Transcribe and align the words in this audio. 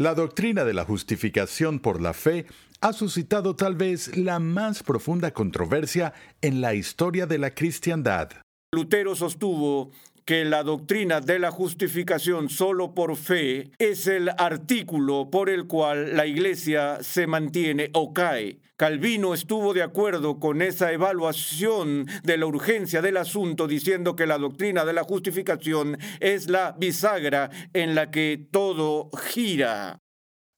La 0.00 0.14
doctrina 0.14 0.64
de 0.64 0.72
la 0.72 0.86
justificación 0.86 1.78
por 1.78 2.00
la 2.00 2.14
fe 2.14 2.46
ha 2.80 2.94
suscitado 2.94 3.54
tal 3.54 3.76
vez 3.76 4.16
la 4.16 4.38
más 4.38 4.82
profunda 4.82 5.32
controversia 5.32 6.14
en 6.40 6.62
la 6.62 6.72
historia 6.72 7.26
de 7.26 7.36
la 7.36 7.54
cristiandad. 7.54 8.30
Lutero 8.72 9.14
sostuvo 9.14 9.90
que 10.30 10.44
la 10.44 10.62
doctrina 10.62 11.20
de 11.20 11.40
la 11.40 11.50
justificación 11.50 12.50
solo 12.50 12.94
por 12.94 13.16
fe 13.16 13.72
es 13.78 14.06
el 14.06 14.28
artículo 14.28 15.28
por 15.28 15.50
el 15.50 15.66
cual 15.66 16.16
la 16.16 16.24
iglesia 16.24 16.98
se 17.02 17.26
mantiene 17.26 17.90
o 17.94 18.12
cae. 18.12 18.60
Calvino 18.76 19.34
estuvo 19.34 19.74
de 19.74 19.82
acuerdo 19.82 20.38
con 20.38 20.62
esa 20.62 20.92
evaluación 20.92 22.06
de 22.22 22.36
la 22.38 22.46
urgencia 22.46 23.02
del 23.02 23.16
asunto, 23.16 23.66
diciendo 23.66 24.14
que 24.14 24.28
la 24.28 24.38
doctrina 24.38 24.84
de 24.84 24.92
la 24.92 25.02
justificación 25.02 25.98
es 26.20 26.48
la 26.48 26.76
bisagra 26.78 27.50
en 27.72 27.96
la 27.96 28.12
que 28.12 28.46
todo 28.52 29.10
gira. 29.32 29.98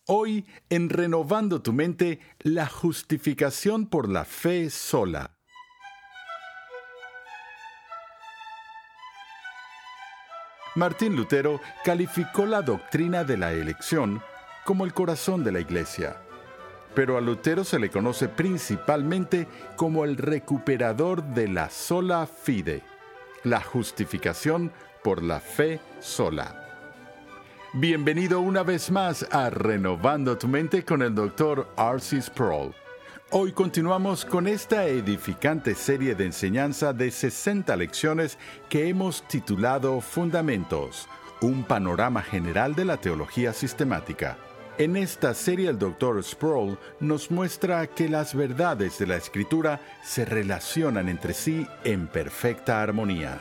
Hoy, 0.07 0.45
en 0.69 0.91
Renovando 0.91 1.63
tu 1.63 1.73
mente, 1.73 2.21
la 2.41 2.67
justificación 2.67 3.87
por 3.87 4.11
la 4.11 4.27
fe 4.27 4.69
sola. 4.69 5.39
Martín 10.75 11.17
Lutero 11.17 11.61
calificó 11.85 12.47
la 12.47 12.63
doctrina 12.63 13.25
de 13.25 13.37
la 13.37 13.53
elección 13.53 14.23
como 14.65 14.85
el 14.87 14.95
corazón 14.95 15.45
de 15.45 15.53
la 15.53 15.61
Iglesia, 15.61 16.17
pero 16.95 17.19
a 17.19 17.21
Lutero 17.21 17.63
se 17.63 17.79
le 17.79 17.91
conoce 17.91 18.29
principalmente 18.29 19.49
como 19.77 20.05
el 20.07 20.17
recuperador 20.17 21.23
de 21.23 21.49
la 21.49 21.69
sola 21.69 22.27
fide, 22.27 22.83
la 23.45 23.61
justificación 23.61 24.73
por 25.05 25.23
la 25.23 25.41
fe 25.41 25.79
sola. 26.01 26.59
Bienvenido 27.75 28.41
una 28.41 28.63
vez 28.63 28.91
más 28.91 29.27
a 29.31 29.51
Renovando 29.51 30.39
tu 30.39 30.49
mente 30.49 30.85
con 30.85 31.03
el 31.03 31.15
Dr. 31.15 31.69
R.C. 31.77 32.23
Sproul. 32.23 32.75
Hoy 33.35 33.53
continuamos 33.53 34.27
con 34.27 34.47
esta 34.47 34.87
edificante 34.87 35.75
serie 35.75 36.15
de 36.15 36.27
enseñanza 36.27 36.93
de 36.93 37.11
60 37.11 37.75
lecciones 37.77 38.37
que 38.69 38.91
hemos 38.91 39.27
titulado 39.27 40.03
Fundamentos, 40.03 41.09
un 41.41 41.65
panorama 41.65 42.21
general 42.21 42.75
de 42.75 42.85
la 42.85 42.99
teología 42.99 43.55
sistemática. 43.55 44.37
En 44.77 44.99
esta 44.99 45.33
serie 45.33 45.71
el 45.71 45.79
Dr. 45.79 46.23
Sproul 46.23 46.79
nos 47.01 47.31
muestra 47.31 47.87
que 47.87 48.07
las 48.11 48.35
verdades 48.35 48.99
de 48.99 49.07
la 49.07 49.17
Escritura 49.17 49.81
se 50.05 50.27
relacionan 50.27 51.09
entre 51.09 51.33
sí 51.33 51.67
en 51.85 52.09
perfecta 52.09 52.83
armonía. 52.83 53.41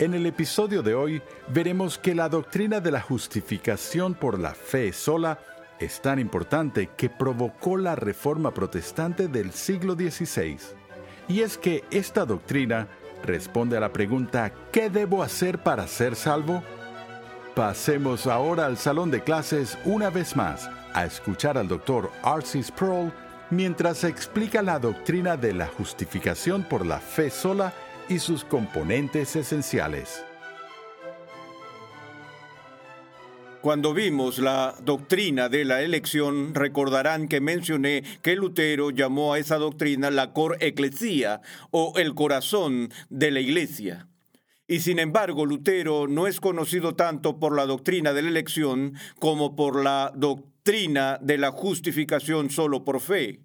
En 0.00 0.12
el 0.14 0.26
episodio 0.26 0.82
de 0.82 0.94
hoy 0.96 1.22
veremos 1.46 1.98
que 1.98 2.16
la 2.16 2.28
doctrina 2.28 2.80
de 2.80 2.90
la 2.90 3.00
justificación 3.00 4.14
por 4.14 4.40
la 4.40 4.54
fe 4.54 4.92
sola 4.92 5.38
es 5.84 6.00
tan 6.00 6.18
importante 6.18 6.90
que 6.96 7.08
provocó 7.08 7.76
la 7.76 7.94
reforma 7.96 8.52
protestante 8.52 9.28
del 9.28 9.52
siglo 9.52 9.94
XVI. 9.94 10.58
Y 11.28 11.40
es 11.40 11.58
que 11.58 11.84
esta 11.90 12.24
doctrina 12.24 12.88
responde 13.24 13.76
a 13.76 13.80
la 13.80 13.92
pregunta 13.92 14.52
¿qué 14.72 14.90
debo 14.90 15.22
hacer 15.22 15.62
para 15.62 15.86
ser 15.86 16.16
salvo? 16.16 16.62
Pasemos 17.54 18.26
ahora 18.26 18.66
al 18.66 18.78
salón 18.78 19.10
de 19.10 19.22
clases 19.22 19.78
una 19.84 20.10
vez 20.10 20.36
más 20.36 20.70
a 20.94 21.04
escuchar 21.04 21.58
al 21.58 21.68
doctor 21.68 22.10
R.C. 22.24 22.62
Sproul 22.62 23.12
mientras 23.50 24.04
explica 24.04 24.62
la 24.62 24.78
doctrina 24.78 25.36
de 25.36 25.52
la 25.52 25.66
justificación 25.66 26.64
por 26.64 26.86
la 26.86 26.98
fe 26.98 27.30
sola 27.30 27.72
y 28.08 28.18
sus 28.18 28.44
componentes 28.44 29.36
esenciales. 29.36 30.24
Cuando 33.62 33.94
vimos 33.94 34.38
la 34.38 34.74
doctrina 34.84 35.48
de 35.48 35.64
la 35.64 35.82
elección, 35.82 36.52
recordarán 36.52 37.28
que 37.28 37.40
mencioné 37.40 38.02
que 38.20 38.34
Lutero 38.34 38.90
llamó 38.90 39.34
a 39.34 39.38
esa 39.38 39.56
doctrina 39.56 40.10
la 40.10 40.32
cor 40.32 40.56
eclesia 40.58 41.40
o 41.70 41.92
el 41.94 42.16
corazón 42.16 42.90
de 43.08 43.30
la 43.30 43.38
iglesia. 43.38 44.08
Y 44.66 44.80
sin 44.80 44.98
embargo, 44.98 45.46
Lutero 45.46 46.08
no 46.08 46.26
es 46.26 46.40
conocido 46.40 46.96
tanto 46.96 47.38
por 47.38 47.54
la 47.54 47.64
doctrina 47.66 48.12
de 48.12 48.22
la 48.22 48.30
elección 48.30 48.94
como 49.20 49.54
por 49.54 49.80
la 49.80 50.12
doctrina 50.16 51.20
de 51.22 51.38
la 51.38 51.52
justificación 51.52 52.50
solo 52.50 52.84
por 52.84 53.00
fe, 53.00 53.42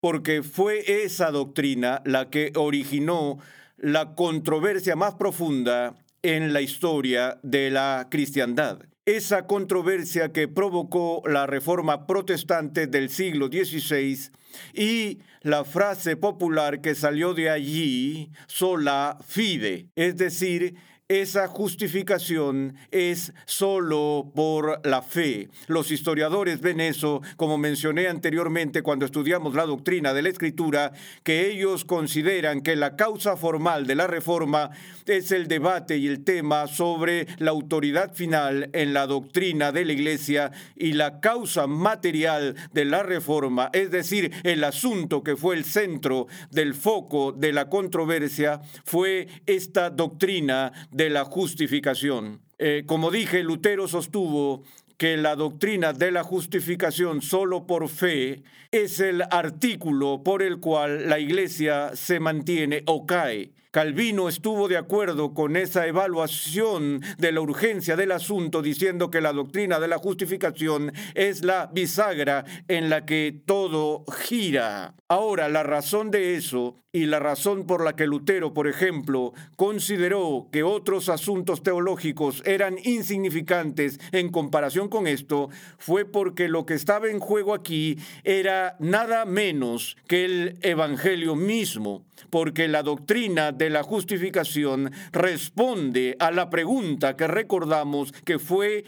porque 0.00 0.42
fue 0.42 1.02
esa 1.02 1.30
doctrina 1.30 2.02
la 2.04 2.28
que 2.28 2.52
originó 2.56 3.38
la 3.78 4.14
controversia 4.16 4.96
más 4.96 5.14
profunda 5.14 5.94
en 6.20 6.52
la 6.52 6.60
historia 6.60 7.40
de 7.42 7.70
la 7.70 8.08
cristiandad 8.10 8.80
esa 9.06 9.46
controversia 9.46 10.32
que 10.32 10.48
provocó 10.48 11.22
la 11.26 11.46
reforma 11.46 12.08
protestante 12.08 12.88
del 12.88 13.08
siglo 13.08 13.46
XVI 13.46 14.30
y 14.74 15.20
la 15.42 15.64
frase 15.64 16.16
popular 16.16 16.80
que 16.80 16.96
salió 16.96 17.32
de 17.32 17.48
allí, 17.48 18.32
sola 18.48 19.16
fide, 19.24 19.86
es 19.94 20.16
decir, 20.16 20.74
esa 21.08 21.46
justificación 21.46 22.74
es 22.90 23.32
solo 23.44 24.32
por 24.34 24.80
la 24.84 25.02
fe. 25.02 25.48
Los 25.68 25.92
historiadores 25.92 26.60
ven 26.60 26.80
eso, 26.80 27.22
como 27.36 27.58
mencioné 27.58 28.08
anteriormente 28.08 28.82
cuando 28.82 29.06
estudiamos 29.06 29.54
la 29.54 29.66
doctrina 29.66 30.12
de 30.12 30.22
la 30.22 30.30
Escritura, 30.30 30.92
que 31.22 31.48
ellos 31.48 31.84
consideran 31.84 32.60
que 32.60 32.74
la 32.74 32.96
causa 32.96 33.36
formal 33.36 33.86
de 33.86 33.94
la 33.94 34.08
reforma 34.08 34.70
es 35.06 35.30
el 35.30 35.46
debate 35.46 35.96
y 35.96 36.08
el 36.08 36.24
tema 36.24 36.66
sobre 36.66 37.28
la 37.38 37.52
autoridad 37.52 38.12
final 38.12 38.70
en 38.72 38.92
la 38.92 39.06
doctrina 39.06 39.70
de 39.70 39.84
la 39.84 39.92
Iglesia 39.92 40.50
y 40.74 40.92
la 40.92 41.20
causa 41.20 41.68
material 41.68 42.56
de 42.72 42.84
la 42.84 43.04
reforma, 43.04 43.70
es 43.72 43.92
decir, 43.92 44.32
el 44.42 44.64
asunto 44.64 45.22
que 45.22 45.36
fue 45.36 45.54
el 45.54 45.64
centro 45.64 46.26
del 46.50 46.74
foco 46.74 47.30
de 47.30 47.52
la 47.52 47.68
controversia, 47.68 48.60
fue 48.84 49.28
esta 49.46 49.90
doctrina 49.90 50.72
de 50.96 51.10
la 51.10 51.24
justificación. 51.24 52.40
Eh, 52.58 52.84
como 52.86 53.10
dije, 53.10 53.42
Lutero 53.42 53.86
sostuvo 53.86 54.62
que 54.96 55.18
la 55.18 55.36
doctrina 55.36 55.92
de 55.92 56.10
la 56.10 56.24
justificación 56.24 57.20
solo 57.20 57.66
por 57.66 57.90
fe 57.90 58.42
es 58.70 58.98
el 59.00 59.22
artículo 59.30 60.22
por 60.24 60.42
el 60.42 60.58
cual 60.58 61.10
la 61.10 61.18
iglesia 61.18 61.90
se 61.94 62.18
mantiene 62.18 62.82
o 62.86 63.04
cae. 63.04 63.50
Calvino 63.76 64.30
estuvo 64.30 64.68
de 64.68 64.78
acuerdo 64.78 65.34
con 65.34 65.54
esa 65.54 65.86
evaluación 65.86 67.02
de 67.18 67.30
la 67.30 67.42
urgencia 67.42 67.94
del 67.94 68.10
asunto, 68.12 68.62
diciendo 68.62 69.10
que 69.10 69.20
la 69.20 69.34
doctrina 69.34 69.78
de 69.78 69.86
la 69.86 69.98
justificación 69.98 70.94
es 71.12 71.44
la 71.44 71.66
bisagra 71.70 72.46
en 72.68 72.88
la 72.88 73.04
que 73.04 73.38
todo 73.44 74.06
gira. 74.06 74.94
Ahora, 75.08 75.50
la 75.50 75.62
razón 75.62 76.10
de 76.10 76.36
eso 76.36 76.80
y 76.96 77.04
la 77.04 77.18
razón 77.18 77.66
por 77.66 77.84
la 77.84 77.94
que 77.94 78.06
Lutero, 78.06 78.54
por 78.54 78.66
ejemplo, 78.66 79.34
consideró 79.56 80.48
que 80.50 80.62
otros 80.62 81.10
asuntos 81.10 81.62
teológicos 81.62 82.42
eran 82.46 82.76
insignificantes 82.82 84.00
en 84.12 84.30
comparación 84.30 84.88
con 84.88 85.06
esto, 85.06 85.50
fue 85.76 86.06
porque 86.06 86.48
lo 86.48 86.64
que 86.64 86.72
estaba 86.72 87.08
en 87.08 87.20
juego 87.20 87.52
aquí 87.52 87.98
era 88.24 88.76
nada 88.80 89.26
menos 89.26 89.98
que 90.08 90.24
el 90.24 90.58
Evangelio 90.62 91.36
mismo, 91.36 92.06
porque 92.30 92.66
la 92.66 92.82
doctrina 92.82 93.52
de 93.52 93.65
la 93.70 93.82
justificación 93.82 94.92
responde 95.12 96.16
a 96.18 96.30
la 96.30 96.50
pregunta 96.50 97.16
que 97.16 97.26
recordamos 97.26 98.12
que 98.12 98.38
fue 98.38 98.84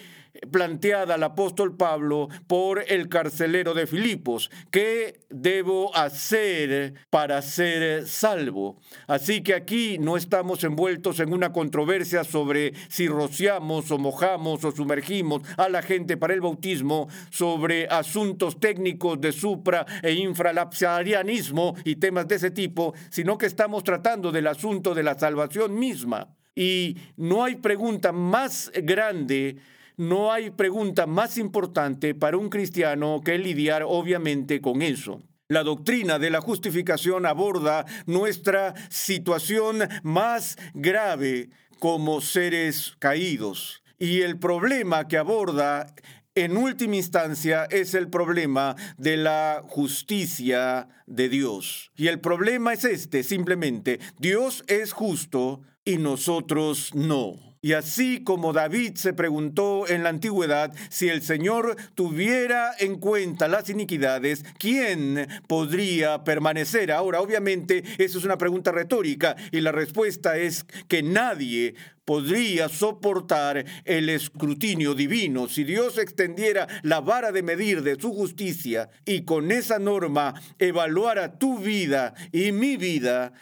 planteada 0.50 1.14
al 1.14 1.22
apóstol 1.22 1.76
Pablo 1.76 2.28
por 2.46 2.84
el 2.88 3.08
carcelero 3.08 3.74
de 3.74 3.86
Filipos. 3.86 4.50
¿Qué 4.70 5.20
debo 5.30 5.94
hacer 5.96 6.94
para 7.10 7.42
ser 7.42 8.06
salvo? 8.06 8.80
Así 9.06 9.42
que 9.42 9.54
aquí 9.54 9.98
no 9.98 10.16
estamos 10.16 10.64
envueltos 10.64 11.20
en 11.20 11.32
una 11.32 11.52
controversia 11.52 12.24
sobre 12.24 12.72
si 12.88 13.08
rociamos 13.08 13.90
o 13.90 13.98
mojamos 13.98 14.64
o 14.64 14.72
sumergimos 14.72 15.42
a 15.56 15.68
la 15.68 15.82
gente 15.82 16.16
para 16.16 16.34
el 16.34 16.40
bautismo, 16.40 17.08
sobre 17.30 17.86
asuntos 17.88 18.60
técnicos 18.60 19.20
de 19.20 19.32
supra 19.32 19.86
e 20.02 20.12
infralapsarianismo 20.12 21.74
y 21.84 21.96
temas 21.96 22.28
de 22.28 22.36
ese 22.36 22.50
tipo, 22.50 22.94
sino 23.10 23.38
que 23.38 23.46
estamos 23.46 23.84
tratando 23.84 24.32
del 24.32 24.46
asunto 24.46 24.94
de 24.94 25.02
la 25.02 25.18
salvación 25.18 25.78
misma. 25.78 26.34
Y 26.54 26.96
no 27.16 27.44
hay 27.44 27.56
pregunta 27.56 28.10
más 28.10 28.72
grande 28.74 29.58
no 29.98 30.32
hay 30.32 30.50
pregunta 30.50 31.06
más 31.06 31.36
importante 31.36 32.14
para 32.14 32.38
un 32.38 32.48
cristiano 32.48 33.20
que 33.22 33.36
lidiar 33.36 33.82
obviamente 33.84 34.62
con 34.62 34.80
eso. 34.80 35.20
La 35.48 35.62
doctrina 35.62 36.18
de 36.18 36.30
la 36.30 36.40
justificación 36.40 37.26
aborda 37.26 37.84
nuestra 38.06 38.74
situación 38.90 39.80
más 40.02 40.56
grave 40.72 41.50
como 41.78 42.20
seres 42.20 42.94
caídos. 42.98 43.82
Y 43.98 44.20
el 44.20 44.38
problema 44.38 45.08
que 45.08 45.18
aborda 45.18 45.92
en 46.34 46.56
última 46.56 46.96
instancia 46.96 47.64
es 47.64 47.94
el 47.94 48.08
problema 48.08 48.76
de 48.96 49.16
la 49.16 49.62
justicia 49.66 50.88
de 51.06 51.28
Dios. 51.28 51.90
Y 51.96 52.06
el 52.06 52.20
problema 52.20 52.74
es 52.74 52.84
este, 52.84 53.24
simplemente, 53.24 53.98
Dios 54.18 54.62
es 54.68 54.92
justo 54.92 55.62
y 55.84 55.96
nosotros 55.96 56.94
no. 56.94 57.47
Y 57.60 57.72
así 57.72 58.22
como 58.22 58.52
David 58.52 58.94
se 58.94 59.12
preguntó 59.12 59.88
en 59.88 60.04
la 60.04 60.10
antigüedad 60.10 60.72
si 60.90 61.08
el 61.08 61.22
Señor 61.22 61.76
tuviera 61.94 62.70
en 62.78 62.98
cuenta 62.98 63.48
las 63.48 63.68
iniquidades, 63.68 64.44
¿quién 64.58 65.26
podría 65.48 66.22
permanecer? 66.22 66.92
Ahora, 66.92 67.20
obviamente, 67.20 67.82
eso 67.98 68.18
es 68.18 68.24
una 68.24 68.38
pregunta 68.38 68.70
retórica 68.70 69.34
y 69.50 69.60
la 69.60 69.72
respuesta 69.72 70.36
es 70.36 70.64
que 70.86 71.02
nadie 71.02 71.74
podría 72.04 72.68
soportar 72.70 73.66
el 73.84 74.08
escrutinio 74.08 74.94
divino 74.94 75.46
si 75.46 75.64
Dios 75.64 75.98
extendiera 75.98 76.66
la 76.82 77.00
vara 77.00 77.32
de 77.32 77.42
medir 77.42 77.82
de 77.82 78.00
su 78.00 78.14
justicia 78.14 78.88
y 79.04 79.24
con 79.24 79.50
esa 79.50 79.78
norma 79.78 80.32
evaluara 80.58 81.38
tu 81.38 81.58
vida 81.58 82.14
y 82.32 82.52
mi 82.52 82.78
vida, 82.78 83.34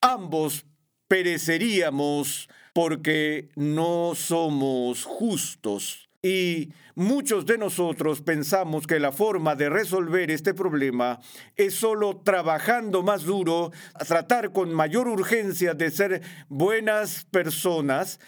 ambos 0.00 0.66
pereceríamos 1.08 2.48
porque 2.72 3.50
no 3.56 4.14
somos 4.14 5.04
justos. 5.04 6.08
Y 6.24 6.70
muchos 6.94 7.46
de 7.46 7.58
nosotros 7.58 8.22
pensamos 8.22 8.86
que 8.86 9.00
la 9.00 9.10
forma 9.10 9.56
de 9.56 9.68
resolver 9.68 10.30
este 10.30 10.54
problema 10.54 11.18
es 11.56 11.74
solo 11.74 12.20
trabajando 12.24 13.02
más 13.02 13.24
duro, 13.24 13.72
tratar 14.06 14.52
con 14.52 14.72
mayor 14.72 15.08
urgencia 15.08 15.74
de 15.74 15.90
ser 15.90 16.22
buenas 16.48 17.24
personas 17.24 18.20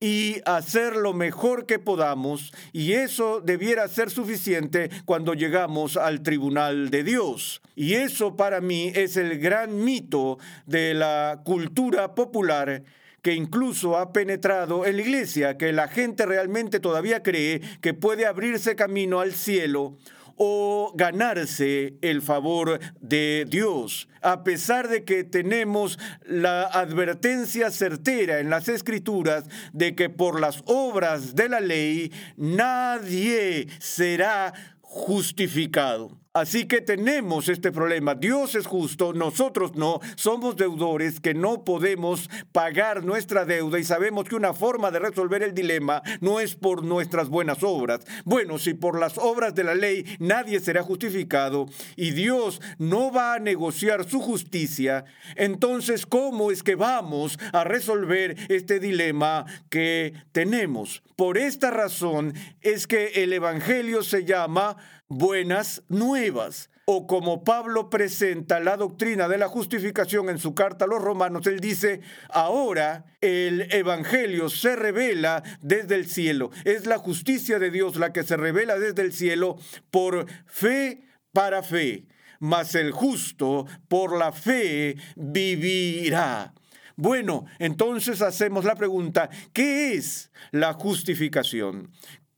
y 0.00 0.40
hacer 0.46 0.96
lo 0.96 1.12
mejor 1.12 1.64
que 1.64 1.78
podamos, 1.78 2.52
y 2.72 2.94
eso 2.94 3.40
debiera 3.40 3.86
ser 3.86 4.10
suficiente 4.10 4.90
cuando 5.04 5.32
llegamos 5.32 5.96
al 5.96 6.22
tribunal 6.22 6.90
de 6.90 7.04
Dios. 7.04 7.62
Y 7.76 7.94
eso 7.94 8.34
para 8.36 8.60
mí 8.60 8.90
es 8.96 9.16
el 9.16 9.38
gran 9.38 9.84
mito 9.84 10.38
de 10.66 10.94
la 10.94 11.42
cultura 11.44 12.16
popular 12.16 12.82
que 13.22 13.34
incluso 13.34 13.96
ha 13.96 14.12
penetrado 14.12 14.84
en 14.84 14.96
la 14.96 15.02
iglesia, 15.02 15.56
que 15.56 15.72
la 15.72 15.88
gente 15.88 16.26
realmente 16.26 16.80
todavía 16.80 17.22
cree 17.22 17.60
que 17.80 17.94
puede 17.94 18.26
abrirse 18.26 18.76
camino 18.76 19.20
al 19.20 19.32
cielo 19.32 19.96
o 20.36 20.92
ganarse 20.96 21.94
el 22.00 22.20
favor 22.20 22.80
de 23.00 23.46
Dios, 23.48 24.08
a 24.22 24.42
pesar 24.42 24.88
de 24.88 25.04
que 25.04 25.22
tenemos 25.22 25.98
la 26.26 26.64
advertencia 26.64 27.70
certera 27.70 28.40
en 28.40 28.50
las 28.50 28.68
escrituras 28.68 29.44
de 29.72 29.94
que 29.94 30.10
por 30.10 30.40
las 30.40 30.62
obras 30.66 31.36
de 31.36 31.48
la 31.48 31.60
ley 31.60 32.12
nadie 32.36 33.68
será 33.78 34.52
justificado. 34.80 36.21
Así 36.34 36.64
que 36.64 36.80
tenemos 36.80 37.50
este 37.50 37.72
problema. 37.72 38.14
Dios 38.14 38.54
es 38.54 38.66
justo, 38.66 39.12
nosotros 39.12 39.74
no. 39.74 40.00
Somos 40.16 40.56
deudores 40.56 41.20
que 41.20 41.34
no 41.34 41.62
podemos 41.62 42.30
pagar 42.52 43.04
nuestra 43.04 43.44
deuda 43.44 43.78
y 43.78 43.84
sabemos 43.84 44.24
que 44.24 44.36
una 44.36 44.54
forma 44.54 44.90
de 44.90 44.98
resolver 44.98 45.42
el 45.42 45.52
dilema 45.52 46.00
no 46.22 46.40
es 46.40 46.54
por 46.54 46.84
nuestras 46.84 47.28
buenas 47.28 47.62
obras. 47.62 48.06
Bueno, 48.24 48.58
si 48.58 48.72
por 48.72 48.98
las 48.98 49.18
obras 49.18 49.54
de 49.54 49.64
la 49.64 49.74
ley 49.74 50.06
nadie 50.20 50.58
será 50.60 50.82
justificado 50.82 51.66
y 51.96 52.12
Dios 52.12 52.62
no 52.78 53.12
va 53.12 53.34
a 53.34 53.38
negociar 53.38 54.08
su 54.08 54.18
justicia, 54.18 55.04
entonces 55.36 56.06
¿cómo 56.06 56.50
es 56.50 56.62
que 56.62 56.76
vamos 56.76 57.38
a 57.52 57.64
resolver 57.64 58.38
este 58.48 58.80
dilema 58.80 59.44
que 59.68 60.14
tenemos? 60.32 61.02
Por 61.14 61.36
esta 61.36 61.70
razón 61.70 62.32
es 62.62 62.86
que 62.86 63.22
el 63.22 63.34
Evangelio 63.34 64.02
se 64.02 64.24
llama 64.24 64.78
buenas 65.12 65.82
nuevas. 65.88 66.70
O 66.84 67.06
como 67.06 67.44
Pablo 67.44 67.90
presenta 67.90 68.58
la 68.58 68.76
doctrina 68.76 69.28
de 69.28 69.38
la 69.38 69.48
justificación 69.48 70.28
en 70.28 70.38
su 70.38 70.54
carta 70.54 70.84
a 70.84 70.88
los 70.88 71.00
romanos, 71.00 71.46
él 71.46 71.60
dice, 71.60 72.00
ahora 72.28 73.04
el 73.20 73.72
Evangelio 73.72 74.48
se 74.48 74.74
revela 74.74 75.44
desde 75.60 75.94
el 75.94 76.08
cielo. 76.08 76.50
Es 76.64 76.86
la 76.86 76.98
justicia 76.98 77.60
de 77.60 77.70
Dios 77.70 77.96
la 77.96 78.12
que 78.12 78.24
se 78.24 78.36
revela 78.36 78.78
desde 78.78 79.02
el 79.02 79.12
cielo 79.12 79.58
por 79.90 80.26
fe 80.46 81.06
para 81.32 81.62
fe. 81.62 82.06
Mas 82.40 82.74
el 82.74 82.90
justo 82.90 83.66
por 83.86 84.18
la 84.18 84.32
fe 84.32 84.96
vivirá. 85.14 86.52
Bueno, 86.96 87.46
entonces 87.58 88.20
hacemos 88.22 88.64
la 88.64 88.74
pregunta, 88.74 89.30
¿qué 89.52 89.94
es 89.94 90.30
la 90.50 90.72
justificación? 90.72 91.90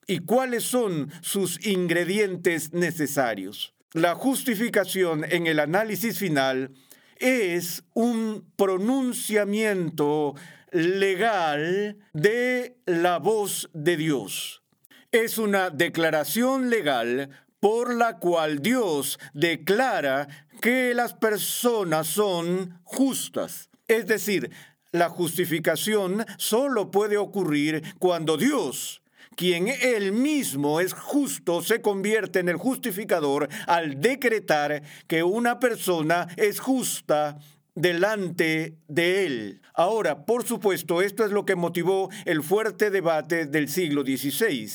Y 0.06 0.20
cuáles 0.20 0.64
son 0.64 1.10
sus 1.20 1.64
ingredientes 1.66 2.72
necesarios. 2.72 3.74
La 3.92 4.14
justificación 4.14 5.24
en 5.30 5.46
el 5.46 5.60
análisis 5.60 6.18
final 6.18 6.72
es 7.18 7.84
un 7.94 8.50
pronunciamiento 8.56 10.34
legal 10.72 11.96
de 12.12 12.76
la 12.86 13.18
voz 13.18 13.70
de 13.72 13.96
Dios. 13.96 14.62
Es 15.12 15.38
una 15.38 15.70
declaración 15.70 16.70
legal 16.70 17.30
por 17.60 17.94
la 17.94 18.18
cual 18.18 18.60
Dios 18.60 19.18
declara 19.32 20.26
que 20.60 20.92
las 20.92 21.14
personas 21.14 22.08
son 22.08 22.80
justas. 22.82 23.70
Es 23.86 24.06
decir, 24.06 24.50
la 24.90 25.08
justificación 25.08 26.26
solo 26.36 26.90
puede 26.90 27.16
ocurrir 27.16 27.82
cuando 27.98 28.36
Dios 28.36 29.02
quien 29.36 29.68
él 29.68 30.12
mismo 30.12 30.80
es 30.80 30.92
justo, 30.92 31.62
se 31.62 31.80
convierte 31.80 32.38
en 32.38 32.48
el 32.48 32.56
justificador 32.56 33.48
al 33.66 34.00
decretar 34.00 34.82
que 35.06 35.22
una 35.22 35.58
persona 35.58 36.28
es 36.36 36.60
justa 36.60 37.38
delante 37.74 38.76
de 38.88 39.26
él. 39.26 39.60
Ahora, 39.74 40.24
por 40.24 40.44
supuesto, 40.44 41.02
esto 41.02 41.24
es 41.24 41.32
lo 41.32 41.44
que 41.44 41.56
motivó 41.56 42.10
el 42.24 42.42
fuerte 42.42 42.90
debate 42.90 43.46
del 43.46 43.68
siglo 43.68 44.02
XVI. 44.02 44.70